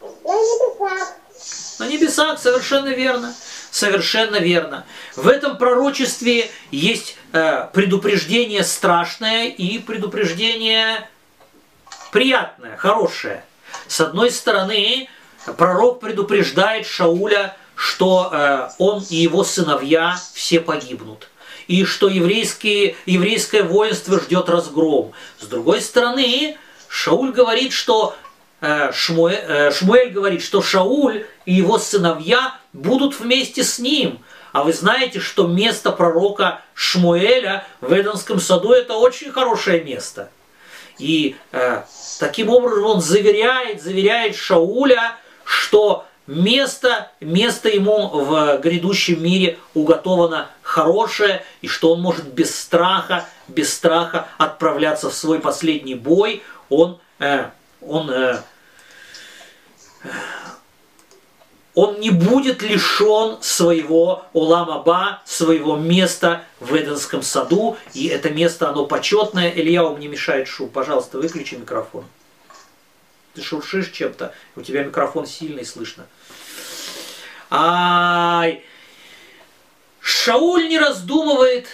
На 0.00 0.06
небесах. 0.32 1.14
На 1.78 1.86
небесах, 1.86 2.40
совершенно 2.40 2.88
верно. 2.88 3.34
Совершенно 3.70 4.36
верно. 4.36 4.86
В 5.16 5.28
этом 5.28 5.58
пророчестве 5.58 6.50
есть 6.70 7.16
э, 7.32 7.68
предупреждение 7.74 8.64
страшное 8.64 9.48
и 9.48 9.78
предупреждение 9.78 11.06
приятное, 12.10 12.78
хорошее. 12.78 13.44
С 13.86 14.00
одной 14.00 14.30
стороны, 14.30 15.10
пророк 15.58 16.00
предупреждает 16.00 16.86
Шауля, 16.86 17.54
что 17.74 18.30
э, 18.32 18.70
он 18.78 19.04
и 19.10 19.16
его 19.16 19.44
сыновья 19.44 20.18
все 20.32 20.58
погибнут 20.60 21.29
и 21.70 21.84
что 21.84 22.08
еврейские, 22.08 22.96
еврейское 23.06 23.62
воинство 23.62 24.18
ждет 24.18 24.48
разгром. 24.48 25.12
С 25.38 25.46
другой 25.46 25.80
стороны, 25.80 26.58
Шауль 26.88 27.30
говорит, 27.30 27.72
что 27.72 28.16
э, 28.60 28.90
Шмуэль, 28.92 29.38
э, 29.40 29.70
Шмуэль 29.70 30.10
говорит, 30.10 30.42
что 30.42 30.62
Шауль 30.62 31.26
и 31.46 31.54
его 31.54 31.78
сыновья 31.78 32.56
будут 32.72 33.20
вместе 33.20 33.62
с 33.62 33.78
ним. 33.78 34.18
А 34.52 34.64
вы 34.64 34.72
знаете, 34.72 35.20
что 35.20 35.46
место 35.46 35.92
пророка 35.92 36.60
Шмуэля 36.74 37.64
в 37.80 37.92
Эденском 37.92 38.40
саду 38.40 38.72
это 38.72 38.94
очень 38.94 39.30
хорошее 39.30 39.84
место. 39.84 40.28
И 40.98 41.36
э, 41.52 41.84
таким 42.18 42.50
образом 42.50 42.84
он 42.84 43.00
заверяет, 43.00 43.80
заверяет 43.80 44.34
Шауля, 44.34 45.18
что 45.44 46.04
место, 46.26 47.12
место 47.20 47.68
ему 47.68 48.08
в 48.08 48.58
грядущем 48.58 49.22
мире 49.22 49.58
уготовано 49.74 50.50
хорошее, 50.70 51.44
и 51.62 51.68
что 51.68 51.92
он 51.92 52.00
может 52.00 52.26
без 52.26 52.56
страха, 52.56 53.28
без 53.48 53.74
страха 53.74 54.28
отправляться 54.38 55.10
в 55.10 55.14
свой 55.14 55.40
последний 55.40 55.96
бой. 55.96 56.44
Он, 56.68 57.00
э, 57.18 57.50
он, 57.80 58.08
э, 58.08 58.40
он 61.74 61.98
не 61.98 62.10
будет 62.10 62.62
лишен 62.62 63.38
своего 63.42 64.24
Оламаба, 64.32 65.22
своего 65.24 65.76
места 65.76 66.44
в 66.60 66.72
Эденском 66.76 67.22
саду, 67.22 67.76
и 67.92 68.06
это 68.06 68.30
место, 68.30 68.68
оно 68.68 68.86
почетное. 68.86 69.50
Илья, 69.50 69.88
мне 69.88 70.06
мешает 70.06 70.46
шу, 70.46 70.68
пожалуйста, 70.68 71.18
выключи 71.18 71.56
микрофон. 71.56 72.04
Ты 73.34 73.42
шуршишь 73.42 73.90
чем-то, 73.90 74.32
у 74.54 74.60
тебя 74.60 74.84
микрофон 74.84 75.26
сильный 75.26 75.64
слышно. 75.64 76.06
Ай! 77.50 78.64
Шауль 80.10 80.68
не 80.68 80.76
раздумывает, 80.76 81.68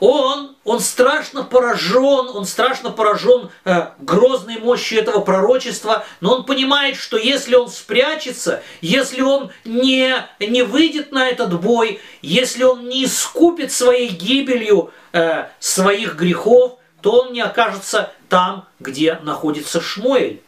он, 0.00 0.56
он 0.64 0.80
страшно 0.80 1.42
поражен, 1.42 2.30
он 2.32 2.46
страшно 2.46 2.90
поражен 2.90 3.50
э, 3.64 3.88
грозной 3.98 4.58
мощью 4.58 4.98
этого 5.00 5.20
пророчества, 5.20 6.06
но 6.20 6.36
он 6.36 6.44
понимает, 6.44 6.96
что 6.96 7.18
если 7.18 7.56
он 7.56 7.68
спрячется, 7.68 8.62
если 8.80 9.20
он 9.20 9.50
не, 9.66 10.14
не 10.40 10.62
выйдет 10.62 11.12
на 11.12 11.28
этот 11.28 11.60
бой, 11.60 12.00
если 12.22 12.62
он 12.62 12.88
не 12.88 13.04
искупит 13.04 13.70
своей 13.70 14.08
гибелью 14.08 14.90
э, 15.12 15.48
своих 15.60 16.14
грехов, 16.16 16.78
то 17.02 17.22
он 17.22 17.32
не 17.34 17.42
окажется 17.42 18.12
там, 18.30 18.66
где 18.80 19.18
находится 19.22 19.82
Шмуэль. 19.82 20.40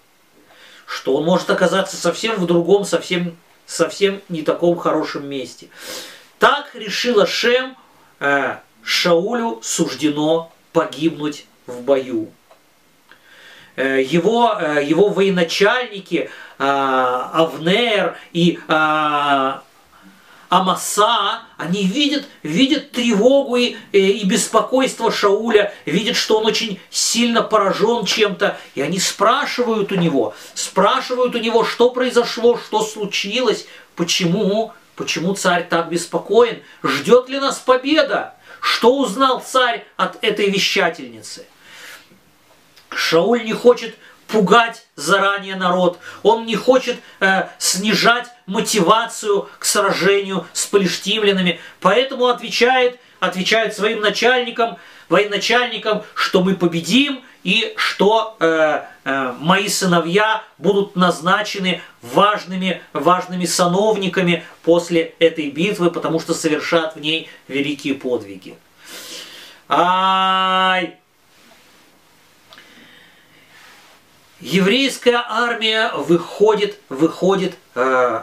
Что 0.87 1.17
он 1.17 1.25
может 1.25 1.51
оказаться 1.51 1.97
совсем 1.97 2.37
в 2.37 2.47
другом, 2.47 2.85
совсем 2.85 3.37
совсем 3.67 4.21
не 4.29 4.43
таком 4.43 4.77
хорошем 4.77 5.29
месте. 5.29 5.69
Так 6.40 6.74
решила 6.74 7.26
Шем, 7.26 7.76
э, 8.18 8.57
Шаулю 8.83 9.61
суждено 9.62 10.50
погибнуть 10.72 11.44
в 11.66 11.83
бою. 11.83 12.31
Э, 13.76 14.03
его, 14.03 14.57
э, 14.59 14.83
его 14.83 15.11
военачальники 15.11 16.31
э, 16.59 16.64
Авнер 16.64 18.16
и 18.33 18.59
э, 18.66 19.53
Амаса, 20.48 21.42
они 21.59 21.85
видят, 21.85 22.24
видят 22.42 22.90
тревогу 22.92 23.57
и, 23.57 23.76
э, 23.92 23.98
и 23.98 24.24
беспокойство 24.24 25.12
Шауля, 25.12 25.74
видят, 25.85 26.16
что 26.16 26.38
он 26.38 26.46
очень 26.46 26.81
сильно 26.88 27.42
поражен 27.42 28.07
чем-то, 28.07 28.57
и 28.74 28.81
они 28.81 28.98
спрашивают 28.98 29.92
у 29.92 29.96
него, 29.96 30.35
спрашивают 30.55 31.35
у 31.35 31.38
него, 31.38 31.64
что 31.64 31.90
произошло, 31.90 32.57
что 32.57 32.83
случилось, 32.83 33.66
почему, 33.94 34.72
почему 35.01 35.33
царь 35.35 35.67
так 35.67 35.89
беспокоен, 35.89 36.63
ждет 36.83 37.31
ли 37.31 37.39
нас 37.39 37.59
победа, 37.59 38.35
что 38.61 38.99
узнал 38.99 39.41
царь 39.41 39.87
от 39.97 40.23
этой 40.23 40.51
вещательницы. 40.51 41.47
Шауль 42.91 43.43
не 43.45 43.55
хочет 43.55 43.97
пугать 44.29 44.87
заранее 44.97 45.57
народ, 45.57 45.99
он 46.23 46.45
не 46.45 46.55
хочет 46.55 46.99
э, 47.21 47.49
снижать 47.57 48.29
мотивацию 48.45 49.49
к 49.59 49.65
сражению 49.65 50.47
с 50.53 50.67
палештимлянами, 50.67 51.61
поэтому 51.81 52.27
отвечает, 52.27 53.01
отвечает 53.21 53.75
своим 53.75 54.01
начальникам, 54.01 54.77
военачальникам, 55.09 56.05
что 56.15 56.45
мы 56.45 56.57
победим 56.57 57.25
и 57.42 57.72
что 57.76 58.37
э, 58.38 58.83
э, 59.05 59.33
мои 59.38 59.68
сыновья 59.68 60.42
будут 60.59 60.96
назначены 60.96 61.83
важными, 62.03 62.83
важными 62.92 63.46
сановниками 63.46 64.44
после 64.62 65.14
этой 65.18 65.50
битвы, 65.50 65.90
потому 65.90 66.20
что 66.20 66.35
совершат 66.35 66.96
в 66.96 67.00
ней 67.00 67.29
великие 67.48 67.94
подвиги. 67.94 68.57
Ай! 69.68 71.00
еврейская 74.40 75.22
армия 75.29 75.92
выходит, 75.94 76.79
выходит 76.88 77.57
э, 77.74 78.22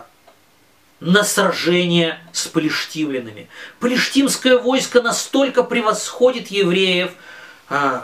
на 0.99 1.23
сражение 1.23 2.19
с 2.34 2.47
палештимлянами. 2.47 3.47
Палештимское 3.80 4.58
войско 4.58 5.01
настолько 5.01 5.63
превосходит 5.63 6.47
евреев, 6.47 7.12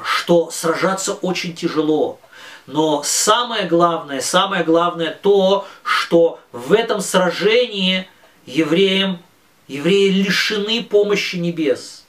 что 0.04 0.50
сражаться 0.52 1.14
очень 1.14 1.56
тяжело. 1.56 2.20
Но 2.66 3.04
самое 3.04 3.66
главное, 3.66 4.22
самое 4.22 4.64
главное 4.64 5.12
то, 5.12 5.68
что 5.84 6.40
в 6.52 6.72
этом 6.72 7.02
сражении 7.02 8.08
евреям, 8.46 9.20
евреи 9.68 10.10
лишены 10.10 10.84
помощи 10.84 11.38
небес. 11.38 12.06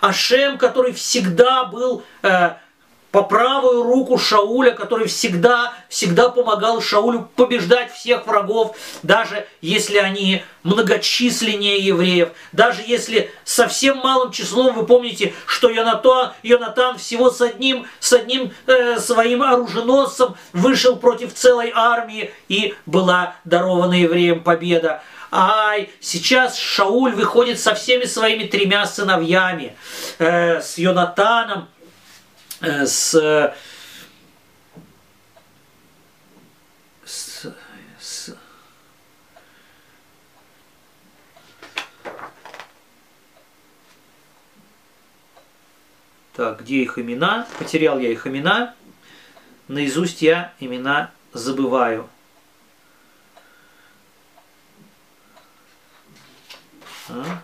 Ашем, 0.00 0.58
который 0.58 0.92
всегда 0.92 1.64
был 1.64 2.04
э, 2.22 2.54
по 3.16 3.22
правую 3.22 3.82
руку 3.82 4.18
Шауля, 4.18 4.72
который 4.72 5.06
всегда, 5.06 5.72
всегда 5.88 6.28
помогал 6.28 6.82
Шаулю 6.82 7.30
побеждать 7.34 7.90
всех 7.90 8.26
врагов, 8.26 8.76
даже 9.02 9.46
если 9.62 9.96
они 9.96 10.44
многочисленнее 10.64 11.78
евреев, 11.78 12.28
даже 12.52 12.82
если 12.86 13.30
совсем 13.42 13.96
малым 13.96 14.32
числом, 14.32 14.74
вы 14.74 14.84
помните, 14.84 15.32
что 15.46 15.70
Йонатан, 15.70 16.32
Йонатан 16.42 16.98
всего 16.98 17.30
с 17.30 17.40
одним, 17.40 17.86
с 18.00 18.12
одним 18.12 18.52
э, 18.66 18.98
своим 18.98 19.42
оруженосцем 19.42 20.36
вышел 20.52 20.96
против 20.96 21.32
целой 21.32 21.72
армии 21.74 22.34
и 22.48 22.74
была 22.84 23.36
дарована 23.44 23.94
евреям 23.94 24.42
победа. 24.42 25.02
Ай, 25.32 25.88
сейчас 26.00 26.58
Шауль 26.58 27.14
выходит 27.14 27.58
со 27.58 27.74
всеми 27.74 28.04
своими 28.04 28.44
тремя 28.44 28.84
сыновьями, 28.84 29.74
э, 30.18 30.60
с 30.60 30.76
Йонатаном, 30.76 31.68
с, 32.60 33.54
с, 37.04 37.54
с 38.00 38.36
Так, 46.32 46.60
где 46.60 46.82
их 46.82 46.98
имена? 46.98 47.46
Потерял 47.58 47.98
я 47.98 48.10
их 48.10 48.26
имена. 48.26 48.74
Наизусть 49.68 50.20
я 50.20 50.52
имена 50.60 51.10
забываю. 51.32 52.10
А? 57.08 57.24
А, 57.24 57.42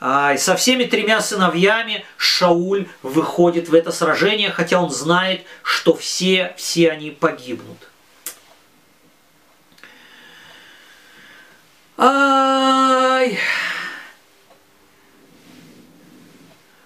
и 0.00 0.38
со 0.38 0.56
всеми 0.56 0.84
тремя 0.84 1.20
сыновьями 1.20 2.04
Шауль 2.16 2.88
выходит 3.02 3.68
в 3.68 3.74
это 3.74 3.92
сражение, 3.92 4.50
хотя 4.50 4.82
он 4.82 4.90
знает, 4.90 5.44
что 5.62 5.94
все, 5.94 6.54
все 6.56 6.90
они 6.90 7.10
погибнут. 7.10 7.76
Ай! 11.98 13.38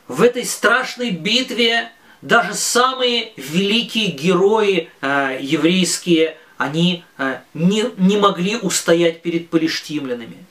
В 0.09 0.21
этой 0.21 0.45
страшной 0.45 1.11
битве 1.11 1.93
даже 2.21 2.55
самые 2.55 3.33
великие 3.37 4.09
герои 4.09 4.91
э, 5.01 5.39
еврейские, 5.41 6.37
они 6.57 7.05
э, 7.19 7.39
не, 7.53 7.85
не 7.97 8.17
могли 8.17 8.57
устоять 8.57 9.23
перед 9.23 9.51
полиштимлянами 9.51 10.45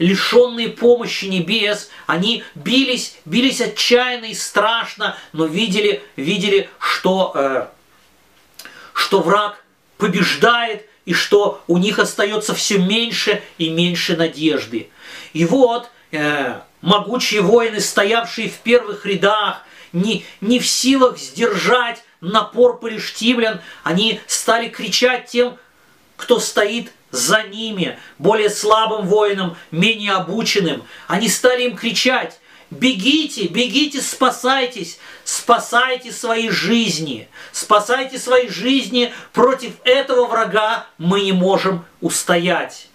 лишенные 0.00 0.70
помощи 0.70 1.26
небес, 1.26 1.90
они 2.06 2.42
бились, 2.56 3.18
бились 3.26 3.60
отчаянно 3.60 4.24
и 4.24 4.34
страшно, 4.34 5.16
но 5.32 5.44
видели, 5.44 6.02
видели, 6.16 6.70
что, 6.78 7.32
э, 7.34 7.66
что 8.94 9.20
враг 9.20 9.62
побеждает 9.98 10.86
и 11.04 11.12
что 11.12 11.62
у 11.68 11.76
них 11.76 11.98
остается 11.98 12.54
все 12.54 12.78
меньше 12.78 13.42
и 13.58 13.68
меньше 13.68 14.16
надежды. 14.16 14.88
И 15.34 15.44
вот 15.44 15.90
э, 16.12 16.60
могучие 16.80 17.42
воины, 17.42 17.78
стоявшие 17.78 18.48
в 18.48 18.56
первых 18.56 19.04
рядах, 19.04 19.64
не, 19.92 20.24
не 20.40 20.60
в 20.60 20.66
силах 20.66 21.18
сдержать 21.18 22.02
напор 22.22 22.80
полиштимлян, 22.80 23.60
они 23.82 24.20
стали 24.26 24.70
кричать 24.70 25.26
тем, 25.26 25.58
кто 26.16 26.40
стоит 26.40 26.90
за 27.10 27.42
ними, 27.44 27.98
более 28.18 28.50
слабым 28.50 29.06
воинам, 29.06 29.56
менее 29.70 30.12
обученным. 30.12 30.84
Они 31.08 31.28
стали 31.28 31.64
им 31.64 31.76
кричать, 31.76 32.40
бегите, 32.70 33.46
бегите, 33.48 34.00
спасайтесь, 34.00 34.98
спасайте 35.24 36.12
свои 36.12 36.48
жизни, 36.48 37.28
спасайте 37.52 38.18
свои 38.18 38.48
жизни, 38.48 39.12
против 39.32 39.72
этого 39.84 40.26
врага 40.26 40.86
мы 40.98 41.22
не 41.22 41.32
можем 41.32 41.84
устоять. 42.00 42.86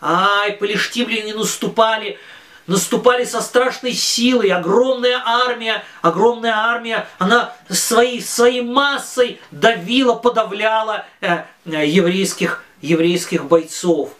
Ай, 0.00 0.52
полиштимляне 0.52 1.34
наступали, 1.34 2.18
наступали 2.66 3.24
со 3.24 3.42
страшной 3.42 3.92
силой, 3.92 4.48
огромная 4.48 5.22
армия, 5.24 5.84
огромная 6.00 6.54
армия, 6.54 7.06
она 7.18 7.52
своей, 7.68 8.22
своей 8.22 8.62
массой 8.62 9.38
давила, 9.50 10.14
подавляла 10.14 11.04
э, 11.20 11.42
э, 11.66 11.86
еврейских 11.86 12.64
еврейских 12.80 13.46
бойцов. 13.46 14.10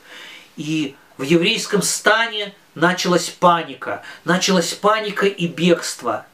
И 0.56 0.94
в 1.16 1.22
еврейском 1.22 1.82
стане 1.82 2.54
началась 2.74 3.28
паника, 3.28 4.02
началась 4.24 4.72
паника 4.72 5.26
и 5.26 5.46
бегство. 5.46 6.26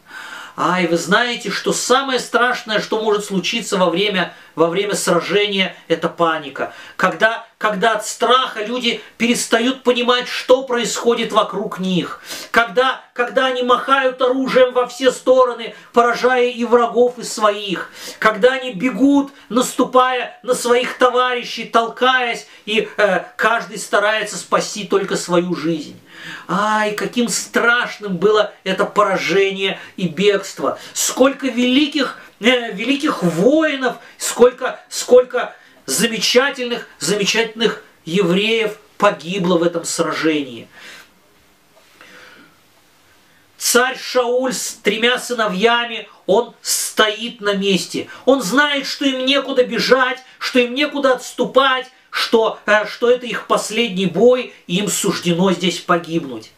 А, 0.57 0.81
и 0.81 0.87
вы 0.87 0.97
знаете, 0.97 1.51
что 1.51 1.75
самое 1.75 2.19
страшное, 2.19 2.81
что 2.81 3.03
может 3.03 3.27
случиться 3.27 3.77
во 3.77 3.91
время, 3.91 4.35
во 4.55 4.69
время 4.69 4.95
сражения, 4.95 5.77
это 5.87 6.09
паника. 6.09 6.73
Когда, 6.97 7.47
когда 7.59 7.93
от 7.93 8.07
страха 8.07 8.65
люди 8.65 9.03
перестают 9.19 9.83
понимать, 9.83 10.29
что 10.29 10.63
происходит 10.63 11.31
вокруг 11.31 11.79
них. 11.79 12.23
Когда, 12.53 13.03
когда 13.13 13.47
они 13.47 13.65
махают 13.65 14.23
оружием 14.23 14.73
во 14.73 14.87
все 14.87 15.11
стороны, 15.11 15.75
поражая 15.93 16.49
и 16.49 16.65
врагов, 16.65 17.19
и 17.19 17.23
своих. 17.23 17.91
Когда 18.19 18.55
они 18.55 18.73
бегут, 18.73 19.33
наступая 19.51 20.41
на 20.43 20.55
своих 20.55 20.97
товарищей, 20.97 21.65
толкаясь, 21.65 22.47
и 22.65 22.89
э, 22.97 23.25
каждый 23.37 23.79
старается 23.79 24.39
спасти 24.39 24.87
только 24.87 25.17
свою 25.17 25.55
жизнь. 25.55 26.01
Ай, 26.49 26.93
каким 26.93 27.29
страшным 27.29 28.17
было 28.17 28.53
это 28.65 28.85
поражение 28.85 29.79
и 29.97 30.09
бегство. 30.09 30.79
Сколько 30.93 31.49
великих, 31.49 32.19
э, 32.41 32.73
великих 32.73 33.23
воинов, 33.23 33.97
сколько, 34.19 34.81
сколько 34.89 35.55
замечательных, 35.87 36.89
замечательных 36.99 37.83
евреев 38.05 38.79
погибло 38.99 39.59
в 39.59 39.63
этом 39.63 39.85
сражении. 39.85 40.69
Царь 43.57 43.99
Шауль 43.99 44.53
с 44.53 44.75
тремя 44.83 45.19
сыновьями, 45.19 46.09
он 46.27 46.55
стоит 46.61 47.41
на 47.41 47.55
месте. 47.55 48.09
Он 48.25 48.43
знает, 48.43 48.87
что 48.87 49.07
им 49.07 49.25
некуда 49.25 49.65
бежать, 49.65 50.19
что 50.39 50.61
им 50.61 50.75
некуда 50.75 51.15
отступать, 51.15 51.91
что, 52.17 52.59
э, 52.65 52.87
что 52.87 53.11
это 53.11 53.27
их 53.27 53.47
последний 53.47 54.07
бой, 54.07 54.55
и 54.67 54.77
им 54.77 54.89
суждено 54.89 55.53
здесь 55.53 55.81
погибнуть. 55.81 56.51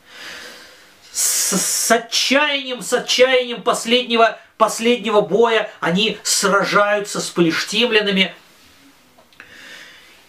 С, 1.10 1.56
с 1.56 1.90
отчаянием, 1.90 2.80
с 2.80 2.92
отчаянием 2.92 3.62
последнего, 3.62 4.38
последнего 4.56 5.20
боя 5.20 5.68
они 5.80 6.16
сражаются 6.22 7.20
с 7.20 7.28
полиштимлянами. 7.30 8.32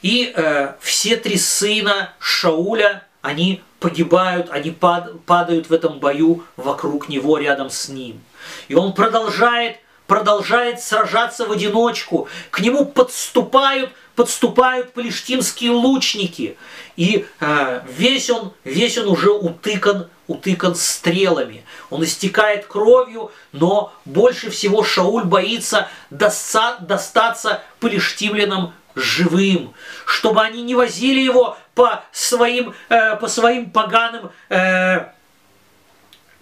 И 0.01 0.33
э, 0.35 0.73
все 0.81 1.15
три 1.15 1.37
сына 1.37 2.15
Шауля, 2.17 3.03
они 3.21 3.61
погибают, 3.79 4.49
они 4.49 4.71
пад, 4.71 5.23
падают 5.25 5.69
в 5.69 5.73
этом 5.73 5.99
бою 5.99 6.43
вокруг 6.57 7.07
него, 7.07 7.37
рядом 7.37 7.69
с 7.69 7.87
ним. 7.87 8.19
И 8.67 8.73
он 8.73 8.93
продолжает, 8.93 9.77
продолжает 10.09 10.81
сражаться 10.81 11.45
в 11.45 11.51
одиночку. 11.53 12.27
К 12.49 12.59
нему 12.59 12.83
подступают 12.83 13.91
подступают 14.15 14.91
палештинские 14.91 15.71
лучники, 15.71 16.57
и 16.97 17.25
э, 17.39 17.81
весь, 17.87 18.29
он, 18.29 18.51
весь 18.65 18.97
он 18.97 19.07
уже 19.07 19.31
утыкан, 19.31 20.09
утыкан 20.27 20.75
стрелами. 20.75 21.63
Он 21.89 22.03
истекает 22.03 22.65
кровью, 22.65 23.31
но 23.53 23.93
больше 24.03 24.49
всего 24.49 24.83
Шауль 24.83 25.23
боится 25.23 25.87
доста, 26.09 26.79
достаться 26.81 27.61
палештимлянам 27.79 28.73
живым, 28.93 29.73
чтобы 30.05 30.41
они 30.41 30.63
не 30.63 30.75
возили 30.75 31.21
его 31.21 31.57
по 31.73 32.03
своим, 32.11 32.73
э, 32.89 33.15
по 33.15 33.29
своим 33.29 33.71
поганым 33.71 34.31
э, 34.49 35.05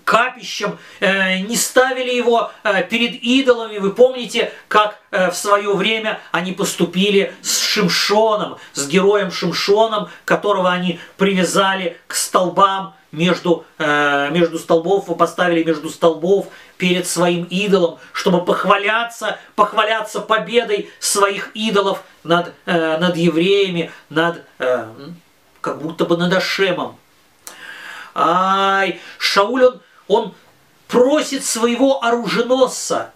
капищем, 0.07 0.79
э, 1.01 1.39
не 1.39 1.57
ставили 1.57 2.13
его 2.13 2.49
э, 2.63 2.81
перед 2.83 3.21
идолами. 3.21 3.77
Вы 3.77 3.91
помните, 3.91 4.53
как 4.69 4.99
э, 5.11 5.29
в 5.29 5.35
свое 5.35 5.73
время 5.73 6.21
они 6.31 6.53
поступили 6.53 7.33
с 7.41 7.59
Шимшоном, 7.59 8.57
с 8.73 8.87
героем 8.87 9.31
Шимшоном, 9.31 10.07
которого 10.23 10.71
они 10.71 11.01
привязали 11.17 11.97
к 12.07 12.15
столбам 12.15 12.95
между, 13.11 13.65
между 13.79 14.59
столбов, 14.59 15.05
поставили 15.17 15.63
между 15.63 15.89
столбов 15.89 16.47
перед 16.77 17.07
своим 17.07 17.45
идолом, 17.45 17.99
чтобы 18.11 18.43
похваляться, 18.43 19.39
похваляться 19.55 20.19
победой 20.19 20.89
своих 20.99 21.51
идолов 21.53 22.03
над, 22.23 22.53
над 22.65 23.15
евреями, 23.15 23.91
над, 24.09 24.43
как 25.61 25.81
будто 25.81 26.05
бы 26.05 26.17
над 26.17 26.33
Ашемом. 26.33 26.97
Ай, 28.13 28.99
Шауль, 29.19 29.63
он 29.63 29.81
он 30.07 30.33
просит 30.87 31.43
своего 31.43 32.03
оруженосца. 32.03 33.11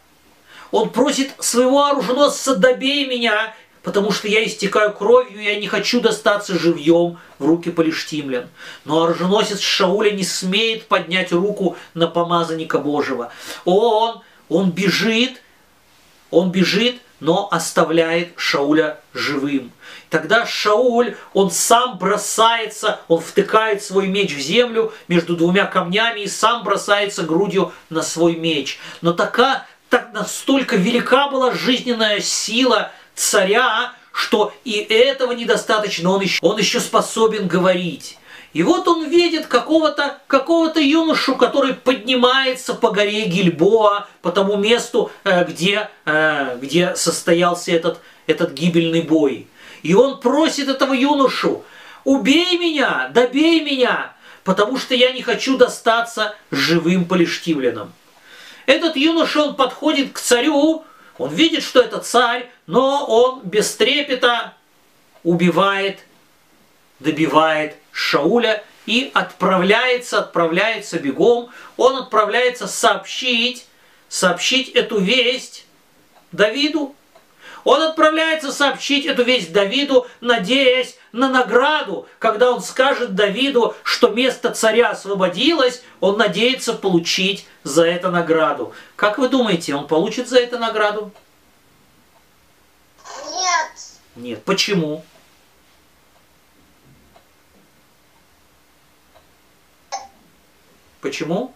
Он 0.71 0.89
просит 0.89 1.32
своего 1.39 1.86
оруженосца, 1.86 2.56
добей 2.56 3.06
меня, 3.06 3.54
потому 3.84 4.12
что 4.12 4.27
я 4.27 4.45
истекаю 4.45 4.93
кровью, 4.93 5.41
я 5.41 5.60
не 5.60 5.67
хочу 5.67 5.99
достаться 5.99 6.58
живьем 6.58 7.17
в 7.39 7.45
руки 7.45 7.71
полиштимлян. 7.71 8.47
Но 8.86 9.04
оруженосец 9.04 9.60
Шауля 9.60 10.12
не 10.12 10.23
смеет 10.23 10.88
поднять 10.88 11.32
руку 11.32 11.75
на 11.93 12.08
помазанника 12.08 12.80
Божьего. 12.80 13.32
Он, 13.65 14.21
он 14.49 14.71
бежит, 14.71 15.41
он 16.30 16.51
бежит, 16.51 17.01
но 17.21 17.47
оставляет 17.49 18.34
Шауля 18.36 18.99
живым. 19.13 19.71
Тогда 20.10 20.45
Шауль, 20.45 21.15
он 21.34 21.51
сам 21.51 21.97
бросается, 21.97 22.99
он 23.07 23.21
втыкает 23.21 23.81
свой 23.81 24.07
меч 24.07 24.36
в 24.36 24.39
землю 24.39 24.91
между 25.07 25.38
двумя 25.38 25.65
камнями 25.65 26.21
и 26.21 26.27
сам 26.27 26.63
бросается 26.63 27.23
грудью 27.23 27.71
на 27.89 28.01
свой 28.01 28.36
меч. 28.36 28.79
Но 29.01 29.13
такая, 29.13 29.65
так 29.89 30.12
настолько 30.12 30.75
велика 30.75 31.29
была 31.29 31.53
жизненная 31.53 32.19
сила 32.19 32.91
царя, 33.15 33.93
что 34.12 34.53
и 34.65 34.73
этого 34.73 35.31
недостаточно, 35.31 36.10
он 36.10 36.21
еще, 36.21 36.39
он 36.41 36.57
еще 36.57 36.79
способен 36.79 37.47
говорить. 37.47 38.17
И 38.54 38.64
вот 38.64 38.88
он 38.88 39.08
видит 39.08 39.48
какого-то 39.48 40.20
какого 40.28 40.78
юношу, 40.78 41.36
который 41.36 41.74
поднимается 41.74 42.74
по 42.74 42.92
горе 42.92 43.26
Гильбоа, 43.26 44.08
по 44.22 44.32
тому 44.32 44.58
месту, 44.58 45.12
э, 45.24 45.46
где, 45.46 45.90
э, 46.06 46.58
где 46.62 46.96
состоялся 46.96 47.72
этот, 47.72 48.00
этот 48.28 48.52
гибельный 48.52 49.02
бой. 49.02 49.48
И 49.84 49.94
он 49.94 50.20
просит 50.20 50.68
этого 50.68 50.94
юношу, 50.94 51.64
убей 52.04 52.58
меня, 52.58 53.10
добей 53.14 53.62
меня, 53.62 54.14
потому 54.44 54.78
что 54.78 54.96
я 54.96 55.14
не 55.14 55.22
хочу 55.22 55.58
достаться 55.58 56.36
живым 56.52 57.06
полиштивлянам. 57.06 57.94
Этот 58.66 58.98
юноша, 58.98 59.44
он 59.44 59.56
подходит 59.56 60.12
к 60.12 60.20
царю, 60.20 60.84
он 61.18 61.34
видит, 61.34 61.64
что 61.64 61.80
это 61.80 62.00
царь, 62.00 62.50
но 62.68 63.06
он 63.06 63.42
без 63.44 63.74
трепета 63.76 64.54
убивает, 65.24 66.00
добивает 67.00 67.76
Шауля 67.91 68.63
и 68.86 69.12
отправляется, 69.13 70.19
отправляется 70.19 70.99
бегом, 70.99 71.49
он 71.77 71.97
отправляется 71.97 72.67
сообщить, 72.67 73.65
сообщить 74.10 74.69
эту 74.69 74.99
весть 74.99 75.65
Давиду. 76.32 76.95
Он 77.63 77.84
отправляется 77.84 78.51
сообщить 78.51 79.06
эту 79.06 79.23
весть 79.23 79.54
Давиду, 79.54 80.08
надеясь 80.19 80.97
на 81.12 81.30
награду. 81.30 82.08
Когда 82.17 82.51
он 82.51 82.62
скажет 82.62 83.13
Давиду, 83.13 83.75
что 83.84 84.10
место 84.10 84.51
царя 84.51 84.89
освободилось, 84.89 85.84
он 85.99 86.17
надеется 86.17 86.73
получить 86.73 87.45
за 87.63 87.86
это 87.86 88.10
награду. 88.10 88.73
Как 88.95 89.19
вы 89.19 89.30
думаете, 89.30 89.75
он 89.75 89.88
получит 89.88 90.27
за 90.27 90.39
это 90.39 90.58
награду? 90.58 91.12
Нет. 93.30 93.71
Нет. 94.15 94.43
Почему? 94.43 95.06
Почему? 101.02 101.54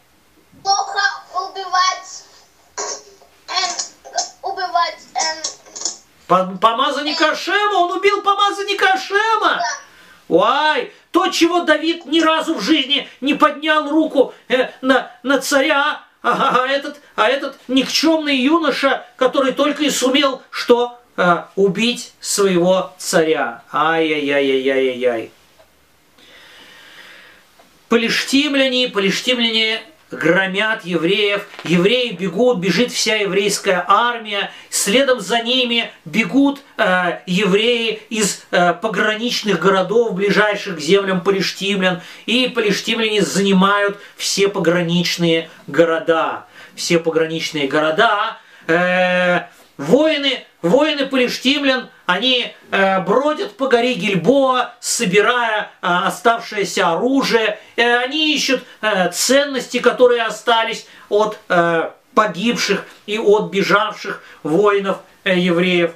Плохо 0.63 1.01
убивать. 1.33 2.23
Эм, 3.47 4.51
убивать. 4.51 4.97
Эм. 6.27 6.57
Помазанника 6.57 7.35
Шема, 7.35 7.75
он 7.75 7.97
убил 7.97 8.21
помазанника 8.23 8.97
Шема. 8.97 9.59
Да. 9.59 9.63
Ой, 10.27 10.91
то, 11.11 11.29
чего 11.29 11.61
Давид 11.61 12.05
ни 12.07 12.19
разу 12.19 12.55
в 12.55 12.61
жизни 12.61 13.07
не 13.21 13.35
поднял 13.35 13.87
руку 13.89 14.33
э, 14.47 14.71
на, 14.81 15.11
на 15.21 15.39
царя, 15.39 16.01
а, 16.23 16.63
а, 16.63 16.67
этот, 16.67 16.99
а 17.15 17.29
этот 17.29 17.57
никчемный 17.67 18.35
юноша, 18.35 19.05
который 19.15 19.53
только 19.53 19.83
и 19.83 19.91
сумел 19.91 20.41
что 20.49 20.99
э, 21.15 21.43
убить 21.55 22.13
своего 22.19 22.91
царя. 22.97 23.61
Ай-яй-яй-яй-яй-яй. 23.71 25.31
Полиштимляне, 27.95 28.89
полиштимляне 28.89 29.79
громят 30.11 30.83
евреев, 30.83 31.47
евреи 31.63 32.11
бегут, 32.11 32.57
бежит 32.57 32.91
вся 32.91 33.15
еврейская 33.15 33.85
армия, 33.87 34.51
следом 34.69 35.21
за 35.21 35.41
ними 35.41 35.89
бегут 36.03 36.59
э, 36.75 37.19
евреи 37.25 38.01
из 38.09 38.43
э, 38.51 38.73
пограничных 38.73 39.61
городов, 39.61 40.13
ближайших 40.13 40.75
к 40.75 40.81
землям 40.81 41.21
палештимлян, 41.21 42.01
и 42.25 42.49
палештимляне 42.49 43.21
занимают 43.21 43.97
все 44.17 44.49
пограничные 44.49 45.49
города. 45.65 46.47
Все 46.75 46.99
пограничные 46.99 47.69
города, 47.69 48.39
э, 48.67 49.43
воины, 49.77 50.43
воины 50.65 51.05
палештимлян 51.05 51.89
они 52.05 52.53
э, 52.71 53.01
бродят 53.01 53.57
по 53.57 53.67
горе 53.67 53.93
Гильбоа, 53.93 54.73
собирая 54.79 55.63
э, 55.63 55.67
оставшееся 55.81 56.93
оружие. 56.93 57.59
Э, 57.75 57.97
они 57.97 58.33
ищут 58.35 58.63
э, 58.81 59.11
ценности, 59.11 59.79
которые 59.79 60.23
остались 60.23 60.87
от 61.09 61.39
э, 61.49 61.89
погибших 62.13 62.85
и 63.05 63.17
от 63.17 63.51
бежавших 63.51 64.23
воинов 64.43 64.97
э, 65.23 65.37
евреев. 65.39 65.91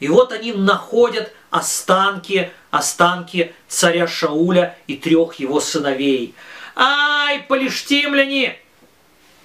И 0.00 0.08
вот 0.08 0.32
они 0.32 0.52
находят 0.52 1.32
останки, 1.50 2.50
останки 2.70 3.54
царя 3.68 4.06
Шауля 4.06 4.76
и 4.86 4.96
трех 4.96 5.34
его 5.36 5.60
сыновей. 5.60 6.34
Ай, 6.76 7.40
полиштимляне! 7.40 8.58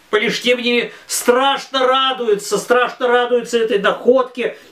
Полиштимляне 0.10 0.92
страшно 1.08 1.86
радуются, 1.86 2.58
страшно 2.58 3.08
радуются 3.08 3.58
этой 3.58 3.80
находке– 3.80 4.58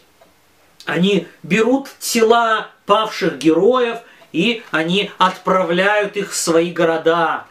они 0.87 1.27
берут 1.43 1.89
тела 1.99 2.69
павших 2.85 3.37
героев 3.37 3.97
и 4.31 4.63
они 4.71 5.11
отправляют 5.17 6.15
их 6.15 6.31
в 6.31 6.35
свои 6.35 6.71
города. 6.71 7.43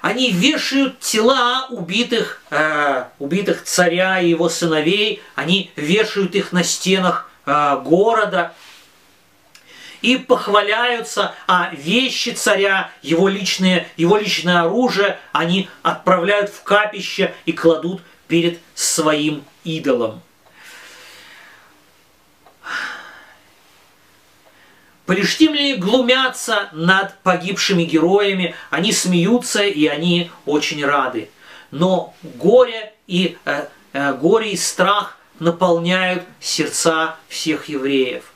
Они 0.00 0.30
вешают 0.30 1.00
тела 1.00 1.66
убитых, 1.70 2.42
э, 2.50 3.04
убитых 3.20 3.62
царя 3.62 4.20
и 4.20 4.30
его 4.30 4.48
сыновей, 4.48 5.22
они 5.36 5.70
вешают 5.76 6.34
их 6.34 6.50
на 6.50 6.64
стенах 6.64 7.30
э, 7.46 7.80
города 7.84 8.52
и 10.02 10.16
похваляются, 10.16 11.34
а 11.46 11.70
вещи 11.72 12.30
царя, 12.30 12.90
его, 13.00 13.28
личные, 13.28 13.88
его 13.96 14.18
личное 14.18 14.62
оружие, 14.62 15.18
они 15.32 15.68
отправляют 15.82 16.50
в 16.50 16.62
капище 16.62 17.34
и 17.46 17.52
кладут 17.52 18.02
перед 18.26 18.58
своим 18.74 19.44
идолом. 19.64 20.20
Палештимляне 25.06 25.76
глумятся 25.76 26.68
над 26.72 27.18
погибшими 27.22 27.84
героями, 27.84 28.54
они 28.70 28.92
смеются 28.92 29.62
и 29.62 29.86
они 29.86 30.30
очень 30.46 30.84
рады. 30.84 31.30
Но 31.70 32.14
горе 32.22 32.92
и, 33.06 33.36
э, 33.44 33.66
э, 33.92 34.12
горе 34.14 34.52
и 34.52 34.56
страх 34.56 35.18
наполняют 35.38 36.22
сердца 36.40 37.16
всех 37.28 37.68
евреев. 37.68 38.31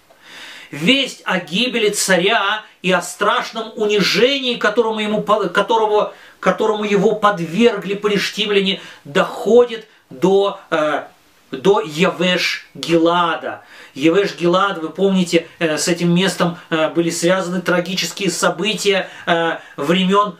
Весть 0.70 1.22
о 1.24 1.38
гибели 1.38 1.90
царя 1.90 2.62
и 2.82 2.92
о 2.92 3.02
страшном 3.02 3.72
унижении, 3.76 4.56
которому, 4.56 5.00
ему, 5.00 5.22
которого, 5.22 6.14
которому 6.40 6.84
его 6.84 7.14
подвергли 7.14 7.94
палештимляне, 7.94 8.80
доходит 9.04 9.86
до 10.10 10.60
э, 10.70 11.04
до 11.50 11.80
Явеш 11.80 12.66
Гилада. 12.74 13.62
Явеш 13.94 14.34
Гилад, 14.36 14.78
вы 14.78 14.90
помните, 14.90 15.46
э, 15.58 15.78
с 15.78 15.88
этим 15.88 16.14
местом 16.14 16.58
э, 16.70 16.90
были 16.90 17.10
связаны 17.10 17.60
трагические 17.60 18.30
события 18.30 19.08
э, 19.26 19.58
времен 19.76 20.36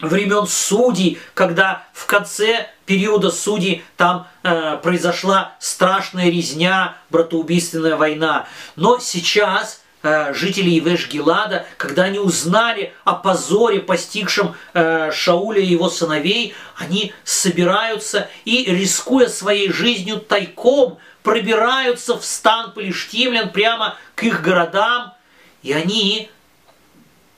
времен 0.00 0.46
судей, 0.46 1.18
когда 1.34 1.84
в 1.92 2.06
конце 2.06 2.70
периода 2.86 3.30
судей 3.30 3.84
там 3.96 4.26
э, 4.42 4.78
произошла 4.82 5.54
страшная 5.60 6.30
резня, 6.30 6.96
братоубийственная 7.10 7.96
война. 7.96 8.46
Но 8.76 8.98
сейчас 8.98 9.80
Э, 10.06 10.34
жителей 10.34 10.80
Ивеш-Гелада, 10.80 11.64
когда 11.78 12.02
они 12.02 12.18
узнали 12.18 12.92
о 13.04 13.14
позоре, 13.14 13.80
постигшем 13.80 14.54
э, 14.74 15.10
Шауля 15.10 15.62
и 15.62 15.66
его 15.66 15.88
сыновей, 15.88 16.54
они 16.76 17.14
собираются 17.24 18.28
и, 18.44 18.66
рискуя 18.66 19.28
своей 19.28 19.72
жизнью 19.72 20.20
тайком, 20.20 20.98
пробираются 21.22 22.18
в 22.18 22.24
стан 22.26 22.72
палештимлян 22.72 23.48
прямо 23.48 23.96
к 24.14 24.24
их 24.24 24.42
городам, 24.42 25.14
и 25.62 25.72
они 25.72 26.28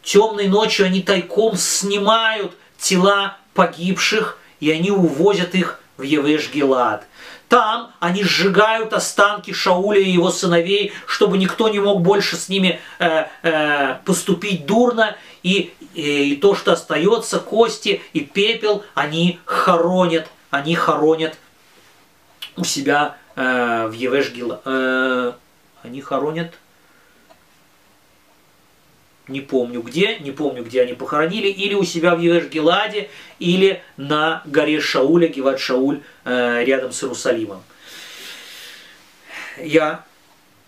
темной 0.06 0.46
ночью, 0.46 0.86
они 0.86 1.02
тайком 1.02 1.56
снимают 1.56 2.56
тела 2.78 3.36
погибших, 3.54 4.38
и 4.60 4.70
они 4.70 4.90
увозят 4.90 5.54
их 5.54 5.80
в 5.96 6.02
Евеш-Гелад. 6.02 7.06
Там 7.48 7.92
они 8.00 8.24
сжигают 8.24 8.92
останки 8.92 9.52
Шауля 9.52 10.00
и 10.00 10.10
его 10.10 10.30
сыновей, 10.30 10.92
чтобы 11.06 11.38
никто 11.38 11.68
не 11.68 11.78
мог 11.80 12.02
больше 12.02 12.36
с 12.36 12.48
ними 12.48 12.80
э, 12.98 13.26
э, 13.42 13.96
поступить 14.04 14.66
дурно. 14.66 15.16
И, 15.42 15.72
и, 15.94 16.32
и 16.32 16.36
то, 16.36 16.54
что 16.54 16.72
остается, 16.72 17.38
кости 17.38 18.00
и 18.12 18.20
пепел, 18.20 18.84
они 18.94 19.38
хоронят, 19.44 20.28
они 20.50 20.74
хоронят 20.74 21.36
у 22.56 22.64
себя 22.64 23.16
э, 23.36 23.86
в 23.86 23.92
Евешгила. 23.92 24.60
Э, 24.64 25.32
они 25.84 26.00
хоронят 26.00 26.54
не 29.28 29.40
помню 29.40 29.82
где, 29.82 30.18
не 30.18 30.30
помню, 30.30 30.62
где 30.64 30.82
они 30.82 30.94
похоронили, 30.94 31.48
или 31.48 31.74
у 31.74 31.84
себя 31.84 32.14
в 32.14 32.20
Евеш-Геладе, 32.20 33.10
или 33.38 33.82
на 33.96 34.42
горе 34.46 34.80
Шауля, 34.80 35.28
Геват 35.28 35.58
Шауль, 35.58 36.02
э, 36.24 36.64
рядом 36.64 36.92
с 36.92 37.02
Иерусалимом. 37.02 37.62
Я 39.58 40.04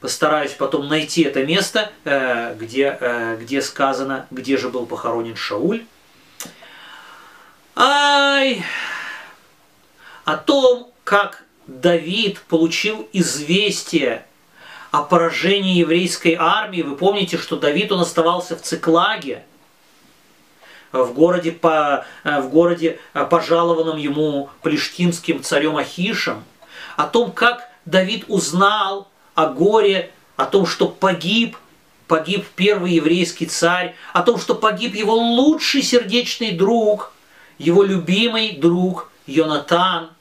постараюсь 0.01 0.53
потом 0.53 0.89
найти 0.89 1.23
это 1.23 1.45
место, 1.45 1.93
э, 2.05 2.55
где, 2.59 2.97
э, 3.01 3.37
где 3.41 3.63
сказано, 3.63 4.27
где 4.31 4.57
же 4.57 4.69
был 4.69 4.87
похоронен 4.87 5.37
Шауль. 5.37 5.85
Ай! 7.77 8.65
О 10.25 10.37
том, 10.37 10.93
как 11.05 11.45
Давид 11.67 12.41
получил 12.41 13.09
известие 13.13 14.27
о 14.91 15.03
поражении 15.03 15.77
еврейской 15.77 16.35
армии. 16.39 16.83
Вы 16.83 16.97
помните, 16.97 17.37
что 17.37 17.57
Давид, 17.57 17.93
он 17.93 18.01
оставался 18.01 18.57
в 18.57 18.63
Циклаге, 18.63 19.45
в 20.93 21.13
городе, 21.13 21.53
по, 21.53 22.07
э, 22.25 22.41
в 22.41 22.49
городе 22.49 22.99
э, 23.13 23.25
пожалованном 23.27 23.99
ему 23.99 24.49
плештинским 24.63 25.43
царем 25.43 25.77
Ахишем, 25.77 26.43
о 26.97 27.07
том, 27.07 27.33
как 27.33 27.69
Давид 27.85 28.25
узнал 28.29 29.09
о 29.35 29.47
горе, 29.47 30.11
о 30.37 30.47
том, 30.47 30.67
что 30.67 30.89
погиб, 30.89 31.57
погиб 32.07 32.47
первый 32.57 32.93
еврейский 32.93 33.47
царь, 33.47 33.95
о 34.15 34.23
том, 34.23 34.39
что 34.39 34.55
погиб 34.55 34.95
его 34.95 35.15
лучший 35.15 35.83
сердечный 35.83 36.53
друг, 36.53 37.13
его 37.59 37.83
любимый 37.83 38.53
друг 38.57 39.11
Йонатан– 39.27 40.11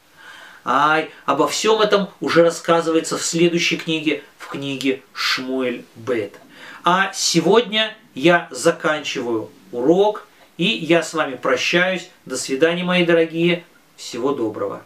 Ай, 0.70 1.12
обо 1.26 1.48
всем 1.48 1.80
этом 1.82 2.10
уже 2.20 2.44
рассказывается 2.44 3.18
в 3.18 3.24
следующей 3.24 3.78
книге, 3.78 4.22
в 4.48 4.52
книге 4.52 5.02
Шмуэль 5.12 5.84
Бет. 5.96 6.40
А 6.86 7.12
сегодня 7.14 7.96
я 8.16 8.48
заканчиваю 8.50 9.50
урок, 9.74 10.26
и 10.58 10.64
я 10.64 11.04
с 11.04 11.14
вами 11.14 11.36
прощаюсь. 11.36 12.10
До 12.26 12.38
свидания, 12.38 12.84
мои 12.84 13.06
дорогие. 13.06 13.66
Всего 13.98 14.34
доброго. 14.34 14.84